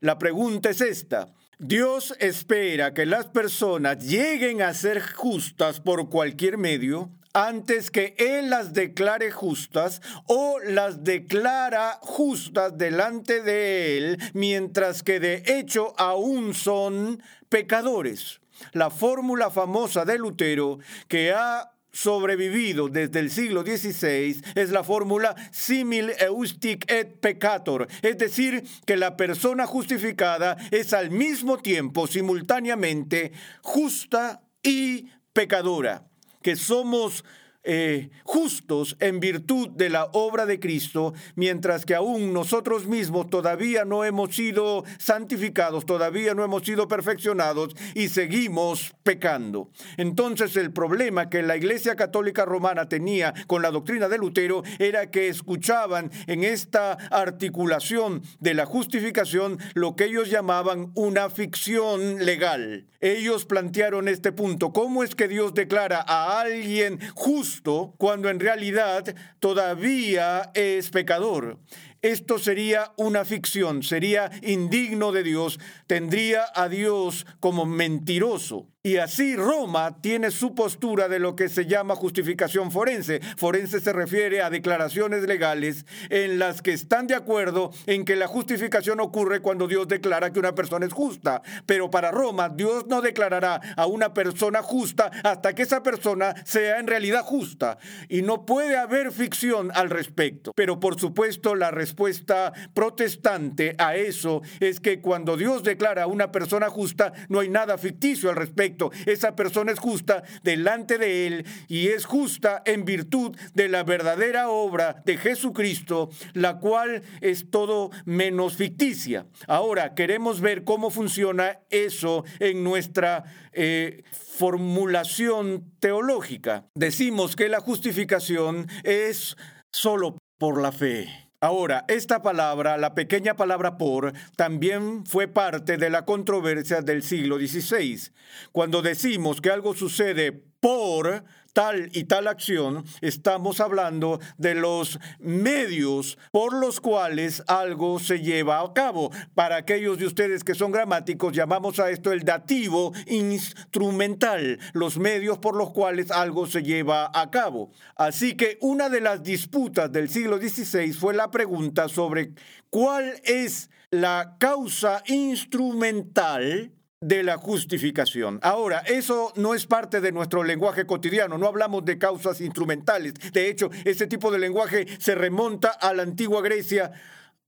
La 0.00 0.18
pregunta 0.18 0.70
es 0.70 0.80
esta. 0.80 1.28
¿Dios 1.58 2.14
espera 2.20 2.92
que 2.92 3.06
las 3.06 3.26
personas 3.26 4.06
lleguen 4.06 4.60
a 4.60 4.74
ser 4.74 5.00
justas 5.00 5.80
por 5.80 6.10
cualquier 6.10 6.58
medio? 6.58 7.10
Antes 7.36 7.90
que 7.90 8.14
Él 8.16 8.48
las 8.48 8.72
declare 8.72 9.30
justas 9.30 10.00
o 10.26 10.58
las 10.64 11.04
declara 11.04 11.98
justas 12.00 12.78
delante 12.78 13.42
de 13.42 13.98
Él, 13.98 14.18
mientras 14.32 15.02
que 15.02 15.20
de 15.20 15.42
hecho 15.44 15.94
aún 15.98 16.54
son 16.54 17.22
pecadores. 17.50 18.40
La 18.72 18.88
fórmula 18.88 19.50
famosa 19.50 20.06
de 20.06 20.16
Lutero 20.16 20.78
que 21.08 21.32
ha 21.32 21.72
sobrevivido 21.92 22.88
desde 22.88 23.20
el 23.20 23.30
siglo 23.30 23.60
XVI 23.62 24.42
es 24.54 24.70
la 24.70 24.82
fórmula 24.82 25.36
simil 25.52 26.12
eustic 26.18 26.90
et 26.90 27.20
peccator, 27.20 27.86
es 28.00 28.16
decir, 28.16 28.64
que 28.86 28.96
la 28.96 29.18
persona 29.18 29.66
justificada 29.66 30.56
es 30.70 30.94
al 30.94 31.10
mismo 31.10 31.58
tiempo, 31.58 32.06
simultáneamente, 32.06 33.32
justa 33.60 34.40
y 34.62 35.10
pecadora 35.34 36.06
que 36.46 36.54
somos 36.54 37.24
eh, 37.68 38.10
justos 38.22 38.96
en 39.00 39.18
virtud 39.18 39.70
de 39.70 39.90
la 39.90 40.04
obra 40.12 40.46
de 40.46 40.60
Cristo, 40.60 41.14
mientras 41.34 41.84
que 41.84 41.96
aún 41.96 42.32
nosotros 42.32 42.86
mismos 42.86 43.28
todavía 43.28 43.84
no 43.84 44.04
hemos 44.04 44.36
sido 44.36 44.84
santificados, 44.98 45.84
todavía 45.84 46.32
no 46.34 46.44
hemos 46.44 46.62
sido 46.62 46.86
perfeccionados 46.86 47.74
y 47.94 48.08
seguimos 48.08 48.94
pecando. 49.02 49.68
Entonces 49.96 50.56
el 50.56 50.70
problema 50.72 51.28
que 51.28 51.42
la 51.42 51.56
Iglesia 51.56 51.96
Católica 51.96 52.44
Romana 52.44 52.88
tenía 52.88 53.34
con 53.48 53.62
la 53.62 53.72
doctrina 53.72 54.08
de 54.08 54.18
Lutero 54.18 54.62
era 54.78 55.10
que 55.10 55.26
escuchaban 55.26 56.12
en 56.28 56.44
esta 56.44 56.92
articulación 56.92 58.22
de 58.38 58.54
la 58.54 58.66
justificación 58.66 59.58
lo 59.74 59.96
que 59.96 60.04
ellos 60.04 60.30
llamaban 60.30 60.92
una 60.94 61.30
ficción 61.30 62.24
legal. 62.24 62.86
Ellos 63.00 63.44
plantearon 63.44 64.08
este 64.08 64.30
punto, 64.30 64.72
¿cómo 64.72 65.02
es 65.02 65.14
que 65.14 65.28
Dios 65.28 65.52
declara 65.52 66.04
a 66.06 66.40
alguien 66.40 67.00
justo? 67.14 67.55
Cuando 67.98 68.28
en 68.28 68.40
realidad 68.40 69.14
todavía 69.40 70.50
es 70.54 70.90
pecador. 70.90 71.58
Esto 72.06 72.38
sería 72.38 72.92
una 72.96 73.24
ficción, 73.24 73.82
sería 73.82 74.30
indigno 74.42 75.10
de 75.10 75.24
Dios, 75.24 75.58
tendría 75.88 76.44
a 76.54 76.68
Dios 76.68 77.26
como 77.40 77.66
mentiroso. 77.66 78.68
Y 78.84 78.98
así 78.98 79.34
Roma 79.34 80.00
tiene 80.00 80.30
su 80.30 80.54
postura 80.54 81.08
de 81.08 81.18
lo 81.18 81.34
que 81.34 81.48
se 81.48 81.66
llama 81.66 81.96
justificación 81.96 82.70
forense. 82.70 83.20
Forense 83.36 83.80
se 83.80 83.92
refiere 83.92 84.42
a 84.42 84.50
declaraciones 84.50 85.24
legales 85.24 85.86
en 86.08 86.38
las 86.38 86.62
que 86.62 86.72
están 86.72 87.08
de 87.08 87.16
acuerdo 87.16 87.72
en 87.86 88.04
que 88.04 88.14
la 88.14 88.28
justificación 88.28 89.00
ocurre 89.00 89.40
cuando 89.40 89.66
Dios 89.66 89.88
declara 89.88 90.32
que 90.32 90.38
una 90.38 90.54
persona 90.54 90.86
es 90.86 90.92
justa. 90.92 91.42
Pero 91.66 91.90
para 91.90 92.12
Roma, 92.12 92.48
Dios 92.48 92.86
no 92.86 93.02
declarará 93.02 93.60
a 93.76 93.86
una 93.86 94.14
persona 94.14 94.62
justa 94.62 95.10
hasta 95.24 95.52
que 95.52 95.62
esa 95.62 95.82
persona 95.82 96.36
sea 96.44 96.78
en 96.78 96.86
realidad 96.86 97.24
justa. 97.24 97.78
Y 98.08 98.22
no 98.22 98.46
puede 98.46 98.76
haber 98.76 99.10
ficción 99.10 99.72
al 99.74 99.90
respecto. 99.90 100.52
Pero 100.54 100.78
por 100.78 101.00
supuesto 101.00 101.56
la 101.56 101.72
respuesta 101.72 101.95
respuesta 101.96 102.52
protestante 102.74 103.74
a 103.78 103.96
eso 103.96 104.42
es 104.60 104.80
que 104.80 105.00
cuando 105.00 105.38
Dios 105.38 105.62
declara 105.62 106.02
a 106.02 106.06
una 106.06 106.30
persona 106.30 106.68
justa, 106.68 107.14
no 107.30 107.40
hay 107.40 107.48
nada 107.48 107.78
ficticio 107.78 108.28
al 108.28 108.36
respecto. 108.36 108.90
Esa 109.06 109.34
persona 109.34 109.72
es 109.72 109.78
justa 109.78 110.22
delante 110.42 110.98
de 110.98 111.26
Él 111.26 111.46
y 111.68 111.88
es 111.88 112.04
justa 112.04 112.62
en 112.66 112.84
virtud 112.84 113.34
de 113.54 113.70
la 113.70 113.82
verdadera 113.82 114.50
obra 114.50 115.02
de 115.06 115.16
Jesucristo, 115.16 116.10
la 116.34 116.58
cual 116.58 117.02
es 117.22 117.50
todo 117.50 117.90
menos 118.04 118.56
ficticia. 118.56 119.26
Ahora, 119.46 119.94
queremos 119.94 120.42
ver 120.42 120.64
cómo 120.64 120.90
funciona 120.90 121.60
eso 121.70 122.24
en 122.40 122.62
nuestra 122.62 123.24
eh, 123.52 124.02
formulación 124.12 125.72
teológica. 125.78 126.66
Decimos 126.74 127.36
que 127.36 127.48
la 127.48 127.60
justificación 127.60 128.66
es 128.84 129.34
solo 129.72 130.18
por 130.38 130.60
la 130.60 130.72
fe. 130.72 131.25
Ahora, 131.46 131.84
esta 131.86 132.22
palabra, 132.22 132.76
la 132.76 132.96
pequeña 132.96 133.36
palabra 133.36 133.78
por, 133.78 134.12
también 134.34 135.06
fue 135.06 135.28
parte 135.28 135.76
de 135.76 135.90
la 135.90 136.04
controversia 136.04 136.80
del 136.80 137.04
siglo 137.04 137.38
XVI. 137.38 138.10
Cuando 138.50 138.82
decimos 138.82 139.40
que 139.40 139.50
algo 139.50 139.72
sucede 139.72 140.32
por 140.32 141.22
tal 141.56 141.88
y 141.94 142.04
tal 142.04 142.28
acción, 142.28 142.84
estamos 143.00 143.60
hablando 143.60 144.20
de 144.36 144.54
los 144.54 145.00
medios 145.18 146.18
por 146.30 146.52
los 146.52 146.82
cuales 146.82 147.42
algo 147.46 147.98
se 147.98 148.20
lleva 148.20 148.60
a 148.60 148.74
cabo. 148.74 149.10
Para 149.34 149.56
aquellos 149.56 149.96
de 149.96 150.04
ustedes 150.04 150.44
que 150.44 150.54
son 150.54 150.70
gramáticos, 150.70 151.32
llamamos 151.32 151.78
a 151.78 151.88
esto 151.88 152.12
el 152.12 152.24
dativo 152.24 152.92
instrumental, 153.06 154.58
los 154.74 154.98
medios 154.98 155.38
por 155.38 155.56
los 155.56 155.70
cuales 155.70 156.10
algo 156.10 156.46
se 156.46 156.62
lleva 156.62 157.10
a 157.14 157.30
cabo. 157.30 157.70
Así 157.96 158.36
que 158.36 158.58
una 158.60 158.90
de 158.90 159.00
las 159.00 159.22
disputas 159.22 159.90
del 159.90 160.10
siglo 160.10 160.36
XVI 160.36 160.92
fue 160.92 161.14
la 161.14 161.30
pregunta 161.30 161.88
sobre 161.88 162.34
cuál 162.68 163.14
es 163.24 163.70
la 163.90 164.36
causa 164.38 165.02
instrumental 165.06 166.75
de 167.00 167.22
la 167.22 167.36
justificación. 167.36 168.38
Ahora, 168.42 168.78
eso 168.86 169.32
no 169.36 169.54
es 169.54 169.66
parte 169.66 170.00
de 170.00 170.12
nuestro 170.12 170.42
lenguaje 170.42 170.86
cotidiano, 170.86 171.36
no 171.36 171.46
hablamos 171.46 171.84
de 171.84 171.98
causas 171.98 172.40
instrumentales. 172.40 173.14
De 173.32 173.48
hecho, 173.48 173.70
ese 173.84 174.06
tipo 174.06 174.30
de 174.30 174.38
lenguaje 174.38 174.86
se 174.98 175.14
remonta 175.14 175.70
a 175.70 175.92
la 175.92 176.02
antigua 176.02 176.40
Grecia, 176.40 176.92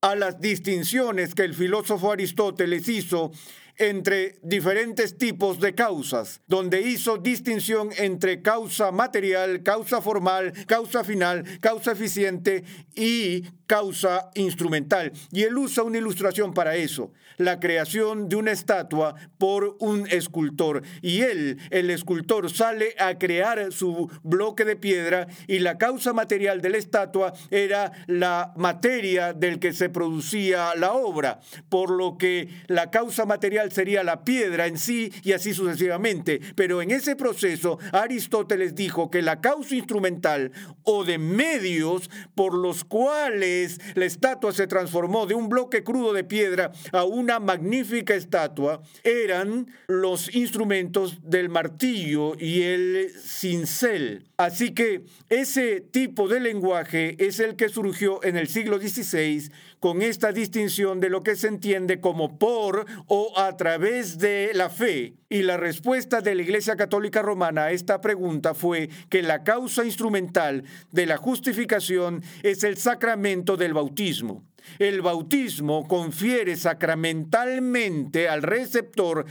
a 0.00 0.14
las 0.14 0.40
distinciones 0.40 1.34
que 1.34 1.42
el 1.42 1.54
filósofo 1.54 2.12
Aristóteles 2.12 2.88
hizo 2.88 3.32
entre 3.78 4.38
diferentes 4.42 5.16
tipos 5.16 5.60
de 5.60 5.74
causas, 5.74 6.40
donde 6.46 6.82
hizo 6.82 7.16
distinción 7.16 7.90
entre 7.96 8.42
causa 8.42 8.90
material, 8.90 9.62
causa 9.62 10.02
formal, 10.02 10.52
causa 10.66 11.04
final, 11.04 11.44
causa 11.60 11.92
eficiente 11.92 12.64
y 12.94 13.44
causa 13.68 14.30
instrumental. 14.34 15.12
Y 15.30 15.42
él 15.42 15.56
usa 15.56 15.84
una 15.84 15.98
ilustración 15.98 16.54
para 16.54 16.74
eso, 16.74 17.12
la 17.36 17.60
creación 17.60 18.28
de 18.28 18.34
una 18.34 18.50
estatua 18.50 19.14
por 19.36 19.76
un 19.78 20.08
escultor. 20.08 20.82
Y 21.02 21.20
él, 21.20 21.58
el 21.70 21.90
escultor, 21.90 22.50
sale 22.50 22.94
a 22.98 23.18
crear 23.18 23.70
su 23.70 24.10
bloque 24.24 24.64
de 24.64 24.74
piedra 24.74 25.28
y 25.46 25.58
la 25.58 25.76
causa 25.76 26.12
material 26.12 26.62
de 26.62 26.70
la 26.70 26.78
estatua 26.78 27.34
era 27.50 27.92
la 28.06 28.52
materia 28.56 29.34
del 29.34 29.58
que 29.58 29.74
se 29.74 29.90
producía 29.90 30.74
la 30.74 30.92
obra, 30.92 31.40
por 31.68 31.90
lo 31.90 32.16
que 32.16 32.48
la 32.68 32.90
causa 32.90 33.26
material 33.26 33.70
sería 33.70 34.02
la 34.02 34.24
piedra 34.24 34.66
en 34.66 34.78
sí 34.78 35.12
y 35.22 35.32
así 35.32 35.52
sucesivamente. 35.52 36.40
Pero 36.56 36.80
en 36.80 36.90
ese 36.90 37.16
proceso, 37.16 37.78
Aristóteles 37.92 38.74
dijo 38.74 39.10
que 39.10 39.20
la 39.20 39.42
causa 39.42 39.74
instrumental 39.74 40.52
o 40.84 41.04
de 41.04 41.18
medios 41.18 42.08
por 42.34 42.54
los 42.54 42.84
cuales 42.84 43.57
la 43.94 44.04
estatua 44.04 44.52
se 44.52 44.66
transformó 44.66 45.26
de 45.26 45.34
un 45.34 45.48
bloque 45.48 45.82
crudo 45.82 46.12
de 46.12 46.24
piedra 46.24 46.72
a 46.92 47.04
una 47.04 47.40
magnífica 47.40 48.14
estatua, 48.14 48.82
eran 49.02 49.66
los 49.88 50.34
instrumentos 50.34 51.18
del 51.22 51.48
martillo 51.48 52.34
y 52.38 52.62
el 52.62 53.10
cincel. 53.10 54.24
Así 54.36 54.72
que 54.72 55.04
ese 55.28 55.80
tipo 55.80 56.28
de 56.28 56.40
lenguaje 56.40 57.16
es 57.18 57.40
el 57.40 57.56
que 57.56 57.68
surgió 57.68 58.22
en 58.22 58.36
el 58.36 58.48
siglo 58.48 58.78
XVI 58.78 59.50
con 59.80 60.02
esta 60.02 60.32
distinción 60.32 61.00
de 61.00 61.10
lo 61.10 61.22
que 61.22 61.36
se 61.36 61.48
entiende 61.48 62.00
como 62.00 62.38
por 62.38 62.86
o 63.06 63.32
a 63.38 63.56
través 63.56 64.18
de 64.18 64.50
la 64.54 64.70
fe. 64.70 65.14
Y 65.28 65.42
la 65.42 65.56
respuesta 65.56 66.20
de 66.20 66.34
la 66.34 66.42
Iglesia 66.42 66.76
Católica 66.76 67.22
Romana 67.22 67.64
a 67.64 67.72
esta 67.72 68.00
pregunta 68.00 68.54
fue 68.54 68.88
que 69.08 69.22
la 69.22 69.44
causa 69.44 69.84
instrumental 69.84 70.64
de 70.90 71.06
la 71.06 71.16
justificación 71.16 72.22
es 72.42 72.64
el 72.64 72.76
sacramento 72.76 73.56
del 73.56 73.74
bautismo. 73.74 74.44
El 74.78 75.00
bautismo 75.00 75.86
confiere 75.86 76.56
sacramentalmente 76.56 78.28
al 78.28 78.42
receptor 78.42 79.24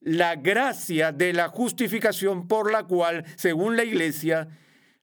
la 0.00 0.36
gracia 0.36 1.12
de 1.12 1.32
la 1.32 1.48
justificación 1.48 2.46
por 2.46 2.72
la 2.72 2.84
cual, 2.84 3.24
según 3.36 3.76
la 3.76 3.84
Iglesia, 3.84 4.48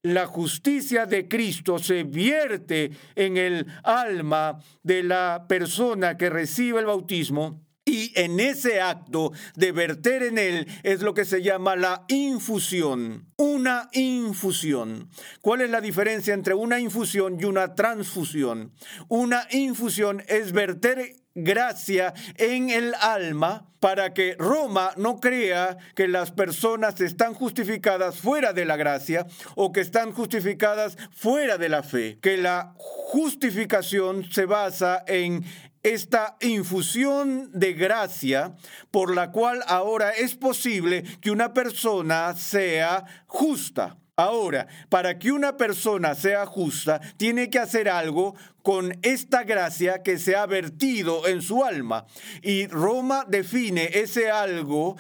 la 0.05 0.27
justicia 0.27 1.07
de 1.07 1.27
Cristo 1.27 1.79
se 1.79 2.03
vierte 2.03 2.91
en 3.15 3.37
el 3.37 3.65
alma 3.83 4.59
de 4.83 5.01
la 5.01 5.45
persona 5.47 6.15
que 6.15 6.29
recibe 6.29 6.79
el 6.79 6.85
bautismo 6.85 7.65
y 7.85 8.11
en 8.15 8.39
ese 8.39 8.81
acto 8.81 9.31
de 9.55 9.71
verter 9.71 10.23
en 10.23 10.37
él 10.37 10.67
es 10.83 11.01
lo 11.01 11.13
que 11.15 11.25
se 11.25 11.41
llama 11.41 11.75
la 11.75 12.05
infusión. 12.07 13.25
Una 13.37 13.89
infusión. 13.93 15.09
¿Cuál 15.41 15.61
es 15.61 15.69
la 15.71 15.81
diferencia 15.81 16.33
entre 16.33 16.53
una 16.53 16.79
infusión 16.79 17.37
y 17.39 17.45
una 17.45 17.73
transfusión? 17.73 18.73
Una 19.07 19.47
infusión 19.51 20.23
es 20.27 20.51
verter 20.51 21.15
gracia 21.35 22.13
en 22.37 22.69
el 22.69 22.93
alma 22.95 23.67
para 23.79 24.13
que 24.13 24.35
Roma 24.39 24.91
no 24.95 25.19
crea 25.19 25.77
que 25.93 26.07
las 26.07 26.31
personas 26.31 26.99
están 27.01 27.33
justificadas 27.33 28.17
fuera 28.17 28.53
de 28.53 28.65
la 28.65 28.77
gracia 28.77 29.27
o 29.55 29.71
que 29.71 29.81
están 29.81 30.11
justificadas 30.11 30.97
fuera 31.11 31.57
de 31.57 31.69
la 31.69 31.83
fe, 31.83 32.17
que 32.21 32.37
la 32.37 32.73
justificación 32.77 34.23
se 34.31 34.45
basa 34.45 35.03
en 35.05 35.43
esta 35.83 36.35
infusión 36.41 37.51
de 37.53 37.73
gracia 37.73 38.55
por 38.89 39.13
la 39.13 39.31
cual 39.31 39.63
ahora 39.67 40.09
es 40.11 40.35
posible 40.35 41.03
que 41.21 41.29
una 41.29 41.53
persona 41.53 42.33
sea 42.35 43.05
justa. 43.27 43.97
Ahora, 44.17 44.67
para 44.87 45.19
que 45.19 45.33
una 45.33 45.57
persona 45.57 46.15
sea 46.15 46.45
justa, 46.45 47.01
tiene 47.17 47.49
que 47.49 47.59
hacer 47.59 47.89
algo 47.89 48.33
con 48.63 48.97
esta 49.01 49.43
gracia 49.43 50.03
que 50.03 50.17
se 50.19 50.37
ha 50.37 50.45
vertido 50.45 51.27
en 51.27 51.41
su 51.41 51.65
alma. 51.65 52.05
Y 52.41 52.67
Roma 52.67 53.25
define 53.27 53.89
ese 53.93 54.31
algo 54.31 54.95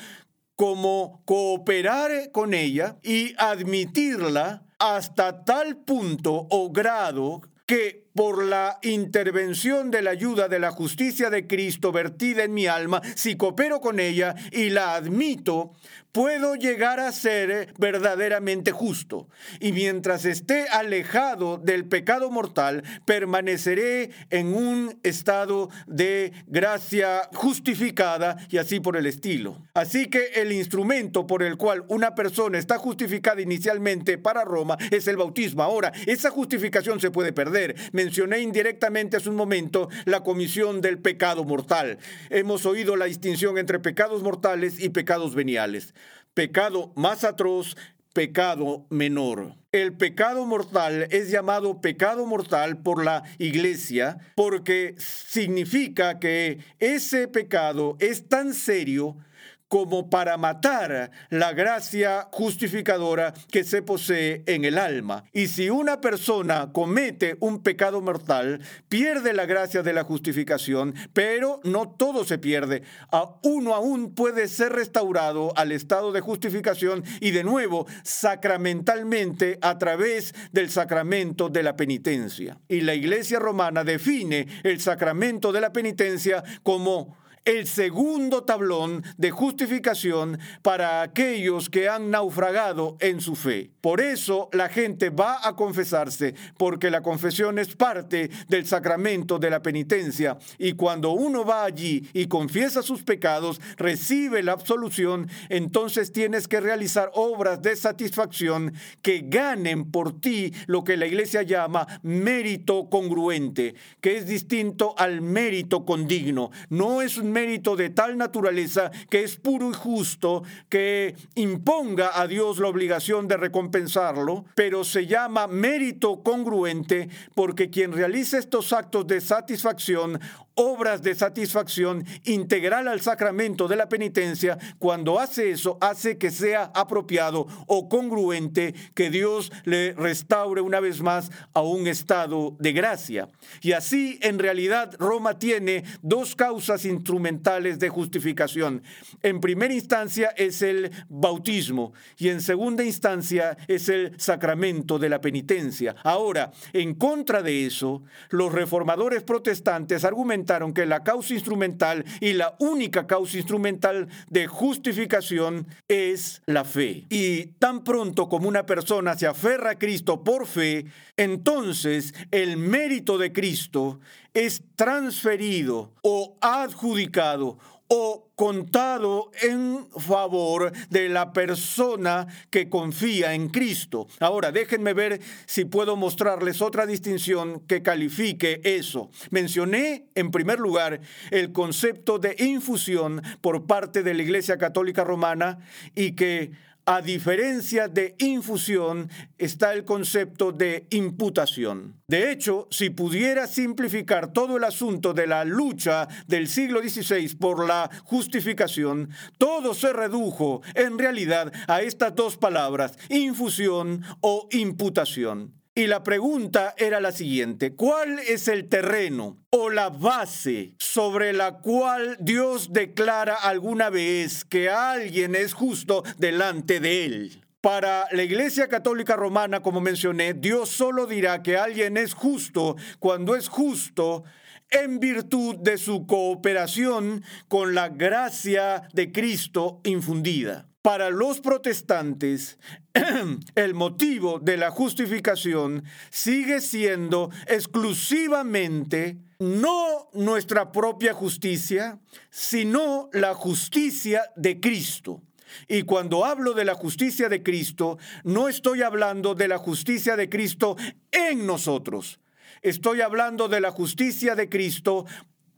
como 0.57 1.21
cooperar 1.23 2.31
con 2.33 2.53
ella 2.53 2.97
y 3.03 3.33
admitirla 3.37 4.65
hasta 4.79 5.45
tal 5.45 5.77
punto 5.77 6.47
o 6.49 6.69
grado 6.73 7.41
que 7.65 8.04
por 8.15 8.43
la 8.43 8.79
intervención 8.81 9.91
de 9.91 10.01
la 10.01 10.11
ayuda 10.11 10.47
de 10.47 10.59
la 10.59 10.71
justicia 10.71 11.29
de 11.29 11.45
Cristo 11.45 11.91
vertida 11.91 12.43
en 12.43 12.53
mi 12.53 12.65
alma, 12.65 13.01
si 13.15 13.35
coopero 13.35 13.81
con 13.81 13.99
ella 13.99 14.35
y 14.51 14.69
la 14.69 14.95
admito, 14.95 15.73
puedo 16.15 16.55
llegar 16.55 17.01
a 17.01 17.11
ser 17.11 17.73
verdaderamente 17.77 18.71
justo. 18.71 19.27
Y 19.59 19.73
mientras 19.73 20.23
esté 20.23 20.69
alejado 20.69 21.57
del 21.57 21.83
pecado 21.83 22.31
mortal, 22.31 22.83
permaneceré 23.03 24.11
en 24.29 24.55
un 24.55 24.97
estado 25.03 25.69
de 25.87 26.31
gracia 26.47 27.29
justificada 27.33 28.37
y 28.49 28.59
así 28.59 28.79
por 28.79 28.95
el 28.95 29.07
estilo. 29.07 29.61
Así 29.73 30.05
que 30.05 30.27
el 30.35 30.53
instrumento 30.53 31.27
por 31.27 31.43
el 31.43 31.57
cual 31.57 31.83
una 31.89 32.15
persona 32.15 32.59
está 32.59 32.77
justificada 32.77 33.41
inicialmente 33.41 34.17
para 34.17 34.45
Roma 34.45 34.77
es 34.91 35.09
el 35.09 35.17
bautismo. 35.17 35.63
Ahora, 35.63 35.91
esa 36.05 36.29
justificación 36.29 37.01
se 37.01 37.11
puede 37.11 37.33
perder. 37.33 37.75
Mencioné 38.05 38.39
indirectamente 38.39 39.17
hace 39.17 39.31
un 39.31 39.35
momento 39.35 39.89
la 40.05 40.19
comisión 40.19 40.79
del 40.79 40.99
pecado 40.99 41.43
mortal. 41.43 41.97
Hemos 42.29 42.67
oído 42.67 42.95
la 42.95 43.05
distinción 43.05 43.57
entre 43.57 43.79
pecados 43.79 44.21
mortales 44.21 44.79
y 44.79 44.89
pecados 44.89 45.33
veniales 45.33 45.95
pecado 46.35 46.91
más 46.95 47.23
atroz, 47.23 47.75
pecado 48.13 48.85
menor. 48.89 49.55
El 49.71 49.93
pecado 49.93 50.45
mortal 50.45 51.07
es 51.09 51.31
llamado 51.31 51.81
pecado 51.81 52.27
mortal 52.27 52.77
por 52.77 53.03
la 53.03 53.23
iglesia 53.39 54.19
porque 54.35 54.93
significa 54.99 56.19
que 56.19 56.59
ese 56.79 57.27
pecado 57.27 57.97
es 57.99 58.27
tan 58.27 58.53
serio 58.53 59.17
como 59.67 60.09
para 60.09 60.37
matar 60.37 61.11
la 61.29 61.53
gracia 61.53 62.27
justificadora 62.31 63.33
que 63.51 63.63
se 63.63 63.81
posee 63.81 64.43
en 64.45 64.65
el 64.65 64.77
alma. 64.77 65.23
Y 65.33 65.47
si 65.47 65.69
una 65.69 66.01
persona 66.01 66.69
comete 66.71 67.37
un 67.39 67.61
pecado 67.61 68.01
mortal, 68.01 68.61
pierde 68.89 69.33
la 69.33 69.45
gracia 69.45 69.81
de 69.81 69.93
la 69.93 70.03
justificación, 70.03 70.93
pero 71.13 71.59
no 71.63 71.89
todo 71.89 72.25
se 72.25 72.37
pierde. 72.37 72.83
A 73.11 73.35
uno 73.43 73.73
aún 73.73 74.13
puede 74.13 74.47
ser 74.47 74.73
restaurado 74.73 75.51
al 75.55 75.71
estado 75.71 76.11
de 76.11 76.21
justificación 76.21 77.03
y 77.19 77.31
de 77.31 77.43
nuevo 77.43 77.87
sacramentalmente 78.03 79.57
a 79.61 79.77
través 79.77 80.33
del 80.51 80.69
sacramento 80.69 81.49
de 81.49 81.63
la 81.63 81.75
penitencia. 81.75 82.57
Y 82.67 82.81
la 82.81 82.93
Iglesia 82.93 83.39
romana 83.39 83.83
define 83.83 84.47
el 84.63 84.79
sacramento 84.79 85.51
de 85.51 85.61
la 85.61 85.73
penitencia 85.73 86.43
como 86.63 87.17
el 87.45 87.67
segundo 87.67 88.43
tablón 88.43 89.03
de 89.17 89.29
justificación 89.29 90.39
para 90.63 91.03
aquellos 91.03 91.69
que 91.69 91.87
han 91.87 92.09
naufragado 92.09 92.97
en 92.99 93.21
su 93.21 93.35
fe. 93.35 93.69
Por 93.81 94.01
eso 94.01 94.49
la 94.51 94.67
gente 94.67 95.11
va 95.11 95.47
a 95.47 95.55
confesarse, 95.55 96.33
porque 96.57 96.89
la 96.89 97.01
confesión 97.01 97.59
es 97.59 97.75
parte 97.75 98.31
del 98.49 98.65
sacramento 98.65 99.37
de 99.37 99.51
la 99.51 99.61
penitencia. 99.61 100.37
Y 100.57 100.73
cuando 100.73 101.11
uno 101.11 101.45
va 101.45 101.65
allí 101.65 102.09
y 102.13 102.25
confiesa 102.25 102.81
sus 102.81 103.03
pecados, 103.03 103.61
recibe 103.77 104.41
la 104.41 104.53
absolución, 104.53 105.29
entonces 105.49 106.11
tienes 106.11 106.47
que 106.47 106.59
realizar 106.59 107.11
obras 107.13 107.61
de 107.61 107.75
satisfacción 107.75 108.73
que 109.03 109.23
ganen 109.27 109.91
por 109.91 110.19
ti 110.19 110.51
lo 110.65 110.83
que 110.83 110.97
la 110.97 111.05
iglesia 111.05 111.43
llama 111.43 111.85
mérito 112.01 112.89
congruente, 112.89 113.75
que 114.01 114.17
es 114.17 114.25
distinto 114.25 114.95
al 114.97 115.21
mérito 115.21 115.85
condigno. 115.85 116.49
No 116.69 117.03
es 117.03 117.21
mérito 117.35 117.75
de 117.75 117.89
tal 117.89 118.17
naturaleza 118.17 118.91
que 119.09 119.25
es 119.25 119.35
puro 119.35 119.69
y 119.69 119.73
justo, 119.73 120.43
que 120.69 121.15
imponga 121.35 122.17
a 122.17 122.27
Dios 122.27 122.59
la 122.59 122.69
obligación 122.69 123.27
de 123.27 123.35
recompensarlo, 123.35 124.45
pero 124.55 124.85
se 124.85 125.05
llama 125.05 125.47
mérito 125.47 126.23
congruente 126.23 127.09
porque 127.33 127.69
quien 127.69 127.91
realiza 127.91 128.37
estos 128.37 128.71
actos 128.71 129.05
de 129.05 129.19
satisfacción 129.19 130.17
obras 130.55 131.03
de 131.03 131.15
satisfacción 131.15 132.05
integral 132.23 132.87
al 132.87 133.01
sacramento 133.01 133.67
de 133.67 133.75
la 133.75 133.89
penitencia, 133.89 134.57
cuando 134.79 135.19
hace 135.19 135.51
eso, 135.51 135.77
hace 135.81 136.17
que 136.17 136.31
sea 136.31 136.71
apropiado 136.73 137.47
o 137.67 137.89
congruente 137.89 138.73
que 138.93 139.09
Dios 139.09 139.51
le 139.65 139.93
restaure 139.93 140.61
una 140.61 140.79
vez 140.79 141.01
más 141.01 141.29
a 141.53 141.61
un 141.61 141.87
estado 141.87 142.55
de 142.59 142.71
gracia. 142.71 143.27
Y 143.61 143.73
así, 143.73 144.17
en 144.21 144.39
realidad, 144.39 144.95
Roma 144.97 145.37
tiene 145.37 145.83
dos 146.01 146.35
causas 146.35 146.85
instrumentales 146.85 147.79
de 147.79 147.89
justificación. 147.89 148.81
En 149.21 149.41
primera 149.41 149.73
instancia 149.73 150.29
es 150.37 150.61
el 150.61 150.91
bautismo 151.09 151.93
y 152.17 152.29
en 152.29 152.41
segunda 152.41 152.83
instancia 152.83 153.57
es 153.67 153.89
el 153.89 154.13
sacramento 154.17 154.97
de 154.99 155.09
la 155.09 155.19
penitencia. 155.19 155.95
Ahora, 156.03 156.51
en 156.71 156.95
contra 156.95 157.41
de 157.41 157.65
eso, 157.65 158.03
los 158.29 158.53
reformadores 158.53 159.23
protestantes 159.23 160.05
argumentan 160.05 160.44
que 160.73 160.85
la 160.85 161.03
causa 161.03 161.33
instrumental 161.33 162.05
y 162.19 162.33
la 162.33 162.55
única 162.59 163.07
causa 163.07 163.37
instrumental 163.37 164.07
de 164.29 164.47
justificación 164.47 165.67
es 165.87 166.41
la 166.45 166.63
fe. 166.63 167.05
Y 167.09 167.47
tan 167.59 167.83
pronto 167.83 168.29
como 168.29 168.47
una 168.47 168.65
persona 168.65 169.17
se 169.17 169.27
aferra 169.27 169.71
a 169.71 169.79
Cristo 169.79 170.23
por 170.23 170.45
fe, 170.45 170.85
entonces 171.17 172.13
el 172.31 172.57
mérito 172.57 173.17
de 173.17 173.33
Cristo 173.33 173.99
es 174.33 174.63
transferido 174.75 175.93
o 176.01 176.37
adjudicado 176.41 177.57
o 177.87 178.31
contado 178.35 179.31
en 179.41 179.87
favor 179.91 180.71
de 180.89 181.07
la 181.09 181.31
persona 181.31 182.27
que 182.49 182.69
confía 182.69 183.33
en 183.33 183.49
Cristo. 183.49 184.07
Ahora, 184.19 184.51
déjenme 184.51 184.93
ver 184.93 185.21
si 185.45 185.65
puedo 185.65 185.95
mostrarles 185.95 186.61
otra 186.61 186.85
distinción 186.85 187.61
que 187.61 187.81
califique 187.81 188.61
eso. 188.63 189.09
Mencioné, 189.29 190.07
en 190.15 190.31
primer 190.31 190.59
lugar, 190.59 190.99
el 191.31 191.51
concepto 191.51 192.19
de 192.19 192.35
infusión 192.39 193.21
por 193.41 193.65
parte 193.67 194.03
de 194.03 194.13
la 194.13 194.23
Iglesia 194.23 194.57
Católica 194.57 195.03
Romana 195.03 195.59
y 195.95 196.13
que 196.13 196.51
a 196.85 197.01
diferencia 197.01 197.87
de 197.87 198.15
infusión, 198.19 199.09
está 199.37 199.73
el 199.73 199.83
concepto 199.83 200.51
de 200.51 200.87
imputación. 200.91 201.99
De 202.07 202.31
hecho, 202.31 202.67
si 202.69 202.91
pudiera 202.91 203.47
simplificar 203.47 204.31
todo 204.31 204.57
el 204.57 204.63
asunto 204.63 205.13
de 205.13 205.25
la 205.25 205.43
lucha 205.45 206.07
del 206.27 206.47
siglo 206.47 206.81
XVI 206.81 207.35
por 207.35 207.65
la 207.67 207.89
justificación, 208.03 209.09
todo 209.37 209.73
se 209.73 209.91
redujo 209.93 210.61
en 210.75 210.99
realidad 210.99 211.51
a 211.67 211.81
estas 211.81 212.13
dos 212.13 212.37
palabras, 212.37 212.97
infusión 213.09 214.03
o 214.21 214.47
imputación. 214.51 215.64
Y 215.77 215.87
la 215.87 216.03
pregunta 216.03 216.73
era 216.77 217.01
la 217.01 217.11
siguiente, 217.11 217.75
¿cuál 217.75 218.19
es 218.19 218.47
el 218.47 218.69
terreno 218.69 219.43
o 219.49 219.69
la 219.69 219.89
base 219.89 220.73
sobre 220.79 221.33
la 221.33 221.57
cual 221.57 222.15
Dios 222.21 222.71
declara 222.71 223.35
alguna 223.35 223.89
vez 223.89 224.45
que 224.45 224.69
alguien 224.69 225.35
es 225.35 225.53
justo 225.53 226.05
delante 226.17 226.79
de 226.79 227.03
él? 227.03 227.45
Para 227.59 228.07
la 228.13 228.23
Iglesia 228.23 228.69
Católica 228.69 229.17
Romana, 229.17 229.59
como 229.59 229.81
mencioné, 229.81 230.33
Dios 230.33 230.69
solo 230.69 231.07
dirá 231.07 231.43
que 231.43 231.57
alguien 231.57 231.97
es 231.97 232.13
justo 232.13 232.77
cuando 232.99 233.35
es 233.35 233.49
justo 233.49 234.23
en 234.69 235.01
virtud 235.01 235.57
de 235.57 235.77
su 235.77 236.07
cooperación 236.07 237.21
con 237.49 237.75
la 237.75 237.89
gracia 237.89 238.83
de 238.93 239.11
Cristo 239.11 239.81
infundida. 239.83 240.69
Para 240.81 241.09
los 241.09 241.41
protestantes, 241.41 242.59
el 243.55 243.73
motivo 243.73 244.39
de 244.39 244.57
la 244.57 244.71
justificación 244.71 245.83
sigue 246.09 246.61
siendo 246.61 247.29
exclusivamente 247.47 249.17
no 249.39 250.09
nuestra 250.13 250.71
propia 250.71 251.13
justicia, 251.13 251.99
sino 252.29 253.09
la 253.11 253.33
justicia 253.33 254.31
de 254.35 254.59
Cristo. 254.59 255.21
Y 255.67 255.83
cuando 255.83 256.25
hablo 256.25 256.53
de 256.53 256.65
la 256.65 256.73
justicia 256.73 257.29
de 257.29 257.43
Cristo, 257.43 257.97
no 258.23 258.47
estoy 258.47 258.81
hablando 258.81 259.35
de 259.35 259.47
la 259.47 259.57
justicia 259.57 260.15
de 260.15 260.29
Cristo 260.29 260.75
en 261.11 261.45
nosotros. 261.45 262.19
Estoy 262.61 263.01
hablando 263.01 263.47
de 263.47 263.61
la 263.61 263.71
justicia 263.71 264.35
de 264.35 264.49
Cristo 264.49 265.05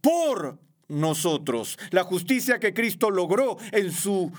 por 0.02 0.60
nosotros. 0.88 1.78
La 1.91 2.04
justicia 2.04 2.60
que 2.60 2.73
Cristo 2.73 3.10
logró 3.10 3.58
en 3.71 3.91
su 3.91 4.32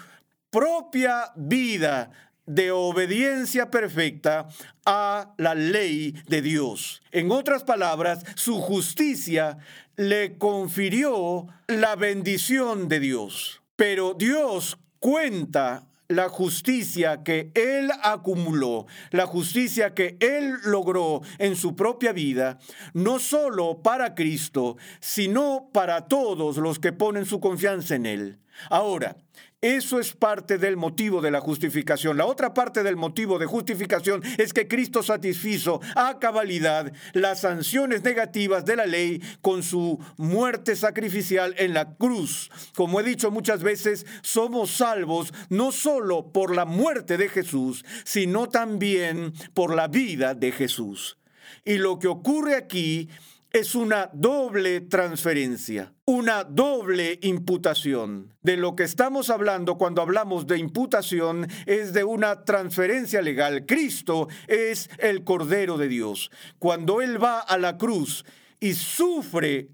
propia 0.50 1.32
vida 1.37 2.11
de 2.48 2.72
obediencia 2.72 3.70
perfecta 3.70 4.48
a 4.84 5.34
la 5.37 5.54
ley 5.54 6.14
de 6.26 6.42
Dios. 6.42 7.02
En 7.12 7.30
otras 7.30 7.62
palabras, 7.62 8.24
su 8.34 8.61
justicia 8.61 9.58
le 9.96 10.38
confirió 10.38 11.46
la 11.66 11.94
bendición 11.96 12.88
de 12.88 13.00
Dios. 13.00 13.62
Pero 13.76 14.14
Dios 14.14 14.78
cuenta 14.98 15.88
la 16.08 16.28
justicia 16.30 17.22
que 17.22 17.52
Él 17.54 17.90
acumuló, 18.02 18.87
la 19.11 19.26
justicia 19.26 19.92
que 19.94 20.16
Él 20.20 20.54
logró 20.64 21.20
en 21.38 21.54
su 21.54 21.76
propia 21.76 22.12
vida, 22.12 22.58
no 22.94 23.18
solo 23.18 23.82
para 23.82 24.14
Cristo, 24.14 24.78
sino 25.00 25.68
para 25.72 26.08
todos 26.08 26.56
los 26.56 26.78
que 26.78 26.92
ponen 26.92 27.26
su 27.26 27.40
confianza 27.40 27.94
en 27.94 28.06
Él. 28.06 28.38
Ahora, 28.70 29.16
eso 29.61 29.99
es 29.99 30.12
parte 30.12 30.57
del 30.57 30.77
motivo 30.77 31.21
de 31.21 31.33
la 31.33 31.40
justificación. 31.40 32.16
La 32.16 32.27
otra 32.27 32.55
parte 32.55 32.85
del 32.85 32.94
motivo 32.94 33.40
de 33.40 33.47
justificación 33.47 34.23
es 34.37 34.53
que 34.53 34.68
Cristo 34.68 35.03
satisfizo 35.03 35.81
a 35.97 36.21
cabalidad 36.21 36.92
las 37.12 37.40
sanciones 37.40 38.05
negativas 38.05 38.64
de 38.64 38.77
la 38.77 38.87
ley 38.87 39.21
con 39.42 39.64
su 39.64 39.99
muerte 40.16 40.77
sacrificial 40.77 41.57
en 41.59 41.75
la 41.75 41.97
cruz. 41.97 42.51
Como 42.77 43.01
he 43.01 43.03
dicho 43.03 43.33
muchas 43.33 43.64
veces, 43.64 44.07
somos 44.23 44.71
salvos 44.71 45.35
no 45.49 45.73
solo 45.73 46.31
por 46.31 46.55
la 46.55 46.64
muerte 46.64 47.16
de 47.16 47.29
Jesús, 47.29 47.85
sino 48.05 48.49
también 48.49 49.33
por 49.55 49.75
la 49.75 49.88
vida 49.88 50.35
de 50.35 50.53
Jesús. 50.53 51.18
Y 51.64 51.79
lo 51.79 51.99
que 51.99 52.07
ocurre 52.07 52.55
aquí 52.55 53.09
es 53.52 53.74
una 53.74 54.11
doble 54.12 54.80
transferencia, 54.82 55.94
una 56.04 56.44
doble 56.44 57.18
imputación. 57.22 58.34
De 58.42 58.56
lo 58.56 58.76
que 58.76 58.84
estamos 58.84 59.30
hablando 59.30 59.78
cuando 59.78 60.02
hablamos 60.02 60.46
de 60.46 60.58
imputación 60.58 61.46
es 61.66 61.92
de 61.92 62.04
una 62.04 62.44
transferencia 62.44 63.22
legal. 63.22 63.64
Cristo 63.66 64.28
es 64.46 64.90
el 64.98 65.24
Cordero 65.24 65.78
de 65.78 65.88
Dios. 65.88 66.30
Cuando 66.58 67.00
Él 67.00 67.22
va 67.22 67.40
a 67.40 67.58
la 67.58 67.78
cruz 67.78 68.24
y 68.61 68.74
sufre 68.74 69.70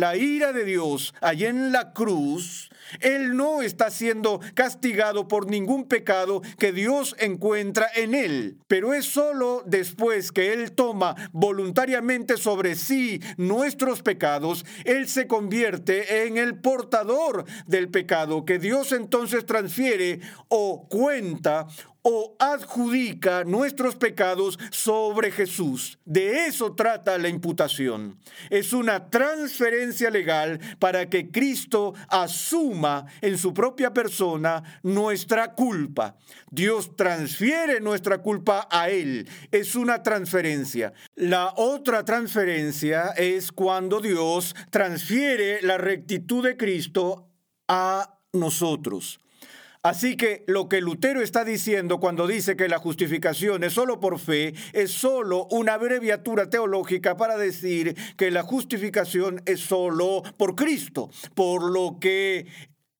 la 0.00 0.16
ira 0.16 0.52
de 0.52 0.64
Dios 0.64 1.14
allí 1.20 1.46
en 1.46 1.72
la 1.72 1.92
cruz, 1.92 2.70
él 3.00 3.36
no 3.36 3.62
está 3.62 3.90
siendo 3.90 4.40
castigado 4.54 5.28
por 5.28 5.50
ningún 5.50 5.88
pecado 5.88 6.42
que 6.58 6.72
Dios 6.72 7.16
encuentra 7.18 7.88
en 7.94 8.14
él, 8.14 8.58
pero 8.68 8.94
es 8.94 9.06
solo 9.06 9.62
después 9.66 10.32
que 10.32 10.52
Él 10.52 10.72
toma 10.72 11.14
voluntariamente 11.32 12.36
sobre 12.36 12.74
sí 12.74 13.20
nuestros 13.36 14.02
pecados, 14.02 14.64
Él 14.84 15.08
se 15.08 15.26
convierte 15.26 16.26
en 16.26 16.36
el 16.36 16.58
portador 16.58 17.44
del 17.66 17.88
pecado 17.88 18.44
que 18.44 18.58
Dios 18.58 18.92
entonces 18.92 19.44
transfiere 19.46 20.20
o 20.48 20.88
cuenta 20.88 21.66
o 22.08 22.36
adjudica 22.38 23.42
nuestros 23.42 23.96
pecados 23.96 24.60
sobre 24.70 25.32
Jesús. 25.32 25.98
De 26.04 26.46
eso 26.46 26.72
trata 26.76 27.18
la 27.18 27.28
imputación. 27.28 28.20
Es 28.48 28.72
una 28.72 29.10
transferencia 29.10 30.08
legal 30.08 30.60
para 30.78 31.10
que 31.10 31.32
Cristo 31.32 31.94
asuma 32.08 33.06
en 33.22 33.36
su 33.36 33.52
propia 33.52 33.92
persona 33.92 34.62
nuestra 34.84 35.54
culpa. 35.54 36.16
Dios 36.48 36.94
transfiere 36.94 37.80
nuestra 37.80 38.18
culpa 38.18 38.68
a 38.70 38.88
Él. 38.88 39.28
Es 39.50 39.74
una 39.74 40.04
transferencia. 40.04 40.92
La 41.16 41.54
otra 41.56 42.04
transferencia 42.04 43.14
es 43.16 43.50
cuando 43.50 44.00
Dios 44.00 44.54
transfiere 44.70 45.60
la 45.60 45.76
rectitud 45.76 46.44
de 46.44 46.56
Cristo 46.56 47.32
a 47.66 48.20
nosotros. 48.32 49.18
Así 49.86 50.16
que 50.16 50.42
lo 50.48 50.68
que 50.68 50.80
Lutero 50.80 51.22
está 51.22 51.44
diciendo 51.44 52.00
cuando 52.00 52.26
dice 52.26 52.56
que 52.56 52.68
la 52.68 52.80
justificación 52.80 53.62
es 53.62 53.74
solo 53.74 54.00
por 54.00 54.18
fe, 54.18 54.52
es 54.72 54.90
solo 54.90 55.46
una 55.52 55.74
abreviatura 55.74 56.50
teológica 56.50 57.16
para 57.16 57.36
decir 57.36 57.94
que 58.16 58.32
la 58.32 58.42
justificación 58.42 59.42
es 59.46 59.60
solo 59.60 60.24
por 60.36 60.56
Cristo, 60.56 61.08
por 61.36 61.70
lo 61.70 61.98
que 62.00 62.48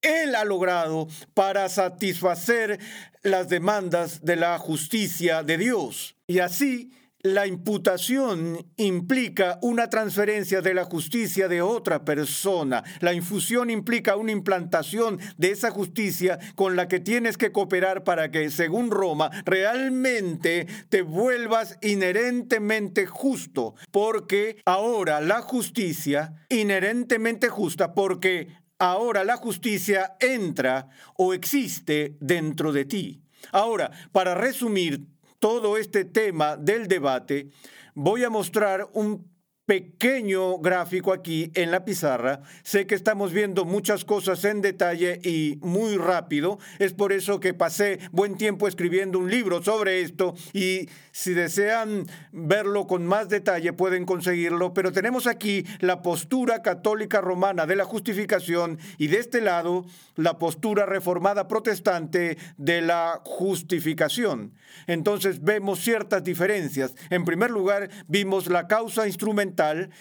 Él 0.00 0.36
ha 0.36 0.44
logrado 0.44 1.08
para 1.34 1.68
satisfacer 1.68 2.78
las 3.24 3.48
demandas 3.48 4.24
de 4.24 4.36
la 4.36 4.56
justicia 4.56 5.42
de 5.42 5.58
Dios. 5.58 6.14
Y 6.28 6.38
así 6.38 6.92
la 7.22 7.46
imputación 7.46 8.66
implica 8.76 9.58
una 9.62 9.90
transferencia 9.90 10.60
de 10.60 10.74
la 10.74 10.84
justicia 10.84 11.48
de 11.48 11.62
otra 11.62 12.04
persona. 12.04 12.84
La 13.00 13.12
infusión 13.12 13.70
implica 13.70 14.16
una 14.16 14.32
implantación 14.32 15.18
de 15.36 15.50
esa 15.50 15.70
justicia 15.70 16.38
con 16.54 16.76
la 16.76 16.88
que 16.88 17.00
tienes 17.00 17.36
que 17.36 17.52
cooperar 17.52 18.04
para 18.04 18.30
que, 18.30 18.50
según 18.50 18.90
Roma, 18.90 19.30
realmente 19.44 20.66
te 20.88 21.02
vuelvas 21.02 21.78
inherentemente 21.82 23.06
justo. 23.06 23.74
Porque 23.90 24.62
ahora 24.64 25.20
la 25.20 25.42
justicia, 25.42 26.46
inherentemente 26.48 27.48
justa, 27.48 27.94
porque 27.94 28.48
ahora 28.78 29.24
la 29.24 29.36
justicia 29.36 30.16
entra 30.20 30.88
o 31.16 31.34
existe 31.34 32.16
dentro 32.20 32.72
de 32.72 32.84
ti. 32.84 33.22
Ahora, 33.52 33.90
para 34.12 34.34
resumir 34.34 35.06
todo 35.38 35.76
este 35.76 36.04
tema 36.04 36.56
del 36.56 36.88
debate, 36.88 37.48
voy 37.94 38.24
a 38.24 38.30
mostrar 38.30 38.88
un 38.92 39.35
pequeño 39.66 40.58
gráfico 40.58 41.12
aquí 41.12 41.50
en 41.54 41.72
la 41.72 41.84
pizarra. 41.84 42.40
Sé 42.62 42.86
que 42.86 42.94
estamos 42.94 43.32
viendo 43.32 43.64
muchas 43.64 44.04
cosas 44.04 44.44
en 44.44 44.62
detalle 44.62 45.20
y 45.24 45.58
muy 45.60 45.96
rápido. 45.96 46.60
Es 46.78 46.92
por 46.92 47.12
eso 47.12 47.40
que 47.40 47.52
pasé 47.52 47.98
buen 48.12 48.36
tiempo 48.36 48.68
escribiendo 48.68 49.18
un 49.18 49.28
libro 49.28 49.62
sobre 49.62 50.02
esto 50.02 50.34
y 50.52 50.88
si 51.10 51.34
desean 51.34 52.06
verlo 52.30 52.86
con 52.86 53.06
más 53.06 53.28
detalle 53.28 53.72
pueden 53.72 54.06
conseguirlo. 54.06 54.72
Pero 54.72 54.92
tenemos 54.92 55.26
aquí 55.26 55.66
la 55.80 56.00
postura 56.00 56.62
católica 56.62 57.20
romana 57.20 57.66
de 57.66 57.74
la 57.74 57.84
justificación 57.84 58.78
y 58.98 59.08
de 59.08 59.18
este 59.18 59.40
lado 59.40 59.84
la 60.14 60.38
postura 60.38 60.86
reformada 60.86 61.48
protestante 61.48 62.38
de 62.56 62.82
la 62.82 63.20
justificación. 63.24 64.54
Entonces 64.86 65.42
vemos 65.42 65.80
ciertas 65.80 66.22
diferencias. 66.22 66.94
En 67.10 67.24
primer 67.24 67.50
lugar, 67.50 67.90
vimos 68.06 68.46
la 68.46 68.68
causa 68.68 69.08
instrumental 69.08 69.55